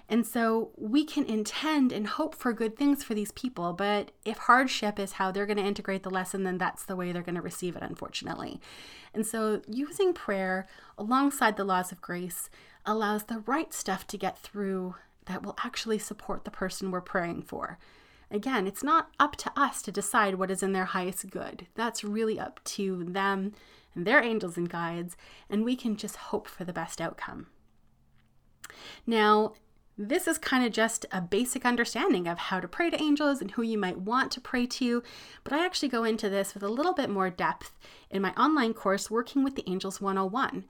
And 0.10 0.26
so 0.26 0.72
we 0.78 1.04
can 1.04 1.26
intend 1.26 1.92
and 1.92 2.08
hope 2.08 2.34
for 2.34 2.54
good 2.54 2.78
things 2.78 3.04
for 3.04 3.14
these 3.14 3.32
people, 3.34 3.74
but 3.74 4.12
if 4.26 4.38
hardship 4.38 4.98
is 4.98 5.14
how 5.14 5.32
they're 5.32 5.46
going 5.46 5.58
to 5.58 5.64
integrate 5.64 6.04
the 6.04 6.10
lesson, 6.10 6.44
then 6.44 6.58
that's 6.58 6.86
the 6.86 6.96
way 6.96 7.12
they're 7.12 7.22
going 7.22 7.36
to 7.36 7.42
receive 7.42 7.76
it 7.76 7.84
unfortunately. 7.84 8.62
And 9.14 9.28
so 9.28 9.62
using 9.68 10.14
prayer 10.14 10.68
alongside 10.98 11.58
the 11.58 11.66
laws 11.66 11.92
of 11.92 12.02
grace 12.02 12.50
allows 12.86 13.26
the 13.26 13.44
right 13.46 13.74
stuff 13.74 14.08
to 14.08 14.18
get 14.18 14.40
through 14.40 14.96
that 15.26 15.44
will 15.44 15.58
actually 15.64 16.00
support 16.00 16.46
the 16.46 16.52
person 16.52 16.90
we're 16.90 17.02
praying 17.02 17.42
for. 17.42 17.78
Again, 18.30 18.68
it's 18.68 18.84
not 18.84 19.10
up 19.20 19.36
to 19.38 19.52
us 19.56 19.82
to 19.84 19.92
decide 19.92 20.36
what 20.36 20.52
is 20.52 20.62
in 20.62 20.74
their 20.74 20.86
highest 20.86 21.30
good. 21.30 21.68
That's 21.76 22.04
really 22.04 22.40
up 22.40 22.60
to 22.66 23.04
them 23.06 23.54
and 23.96 24.06
their 24.06 24.22
angels 24.22 24.58
and 24.58 24.70
guides, 24.70 25.18
and 25.50 25.66
we 25.66 25.76
can 25.76 25.96
just 25.96 26.18
hope 26.18 26.48
for 26.48 26.64
the 26.64 26.74
best 26.74 27.02
outcome. 27.02 27.48
Now, 29.06 29.54
this 29.98 30.28
is 30.28 30.38
kind 30.38 30.64
of 30.64 30.72
just 30.72 31.08
a 31.12 31.22
basic 31.22 31.66
understanding 31.66 32.28
of 32.28 32.38
how 32.38 32.60
to 32.60 32.68
pray 32.68 32.92
to 32.92 33.02
angels 33.02 33.42
and 33.42 33.52
who 33.52 33.64
you 33.64 33.80
might 33.80 33.98
want 33.98 34.32
to 34.34 34.42
pray 34.42 34.68
to, 34.68 35.02
but 35.44 35.54
I 35.54 35.66
actually 35.66 35.90
go 35.90 36.04
into 36.04 36.30
this 36.30 36.54
with 36.54 36.62
a 36.62 36.70
little 36.70 36.94
bit 36.94 37.10
more 37.10 37.32
depth 37.32 37.74
in 38.12 38.22
my 38.22 38.32
online 38.34 38.76
course, 38.76 39.10
Working 39.10 39.44
with 39.44 39.56
the 39.56 39.68
Angels 39.68 40.00
101. 40.00 40.66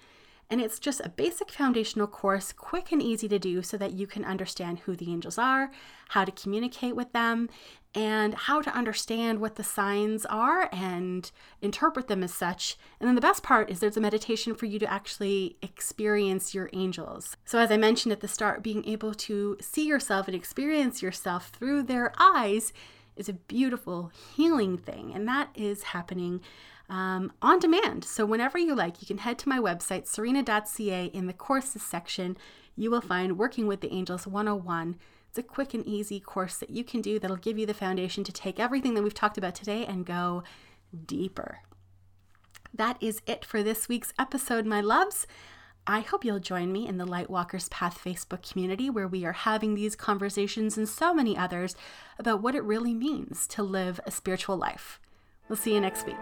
And 0.50 0.62
it's 0.62 0.80
just 0.80 1.02
a 1.04 1.10
basic 1.10 1.52
foundational 1.52 2.08
course, 2.08 2.54
quick 2.54 2.92
and 2.92 3.02
easy 3.02 3.28
to 3.28 3.38
do, 3.38 3.62
so 3.62 3.76
that 3.78 3.94
you 3.94 4.08
can 4.08 4.24
understand 4.24 4.80
who 4.80 4.96
the 4.96 5.12
angels 5.12 5.38
are, 5.38 5.72
how 6.10 6.24
to 6.24 6.32
communicate 6.32 6.96
with 6.96 7.12
them, 7.12 7.50
and 7.94 8.34
how 8.34 8.62
to 8.62 8.70
understand 8.76 9.40
what 9.40 9.56
the 9.56 9.64
signs 9.64 10.26
are 10.28 10.70
and 10.72 11.32
interpret 11.62 12.08
them 12.08 12.24
as 12.24 12.34
such. 12.34 12.78
And 13.00 13.08
then 13.08 13.16
the 13.16 13.22
best 13.22 13.44
part 13.44 13.70
is 13.70 13.80
there's 13.80 13.98
a 13.98 14.02
meditation 14.02 14.56
for 14.56 14.68
you 14.68 14.80
to 14.80 14.92
actually 14.92 15.58
experience 15.62 16.54
your 16.54 16.70
angels. 16.74 17.36
So, 17.44 17.60
as 17.60 17.72
I 17.72 17.78
mentioned 17.78 18.14
at 18.14 18.22
the 18.22 18.28
start, 18.28 18.64
being 18.64 18.86
able 18.86 19.14
to 19.16 19.58
see 19.60 19.86
yourself 19.86 20.28
and 20.28 20.36
experience 20.36 21.02
yourself 21.02 21.50
through 21.50 21.84
their 21.84 22.14
eyes 22.20 22.72
is 23.18 23.30
a 23.30 23.34
beautiful 23.34 24.12
healing 24.36 24.78
thing. 24.78 25.14
And 25.14 25.28
that 25.28 25.50
is 25.56 25.84
happening 25.84 26.42
um, 26.90 27.32
on 27.42 27.60
demand. 27.60 28.04
So, 28.06 28.26
whenever 28.26 28.58
you 28.58 28.76
like, 28.76 29.02
you 29.02 29.08
can 29.08 29.20
head 29.20 29.38
to 29.40 29.50
my 29.50 29.60
website, 29.60 30.08
serena.ca. 30.08 31.06
In 31.08 31.28
the 31.28 31.34
courses 31.34 31.82
section, 31.82 32.38
you 32.76 32.90
will 32.90 33.02
find 33.02 33.38
Working 33.38 33.68
with 33.68 33.82
the 33.82 33.92
Angels 33.92 34.26
101. 34.26 34.96
It's 35.30 35.38
a 35.38 35.44
quick 35.44 35.74
and 35.74 35.86
easy 35.86 36.20
course 36.20 36.58
that 36.58 36.70
you 36.70 36.84
can 36.84 37.02
do 37.02 37.20
that'll 37.20 37.38
give 37.38 37.58
you 37.58 37.66
the 37.66 37.74
foundation 37.74 38.24
to 38.24 38.32
take 38.32 38.60
everything 38.60 38.94
that 38.94 39.04
we've 39.04 39.14
talked 39.14 39.38
about 39.38 39.56
today 39.56 39.86
and 39.86 40.06
go 40.06 40.44
deeper. 41.06 41.60
That 42.74 42.98
is 43.02 43.22
it 43.26 43.44
for 43.44 43.64
this 43.64 43.90
week's 43.90 44.14
episode, 44.18 44.66
my 44.66 44.82
loves. 44.82 45.28
I 45.90 46.02
hope 46.02 46.26
you'll 46.26 46.40
join 46.40 46.74
me 46.74 46.86
in 46.86 46.98
the 46.98 47.06
Lightwalkers 47.06 47.70
Path 47.70 47.98
Facebook 48.04 48.52
community 48.52 48.90
where 48.90 49.08
we 49.08 49.24
are 49.24 49.32
having 49.32 49.74
these 49.74 49.96
conversations 49.96 50.78
and 50.78 50.88
so 50.88 51.14
many 51.14 51.38
others 51.38 51.78
about 52.20 52.42
what 52.42 52.56
it 52.56 52.64
really 52.64 52.94
means 52.94 53.48
to 53.48 53.64
live 53.64 53.98
a 54.06 54.12
spiritual 54.12 54.58
life. 54.58 55.00
We'll 55.48 55.56
see 55.56 55.74
you 55.74 55.80
next 55.80 56.06
week. 56.06 56.18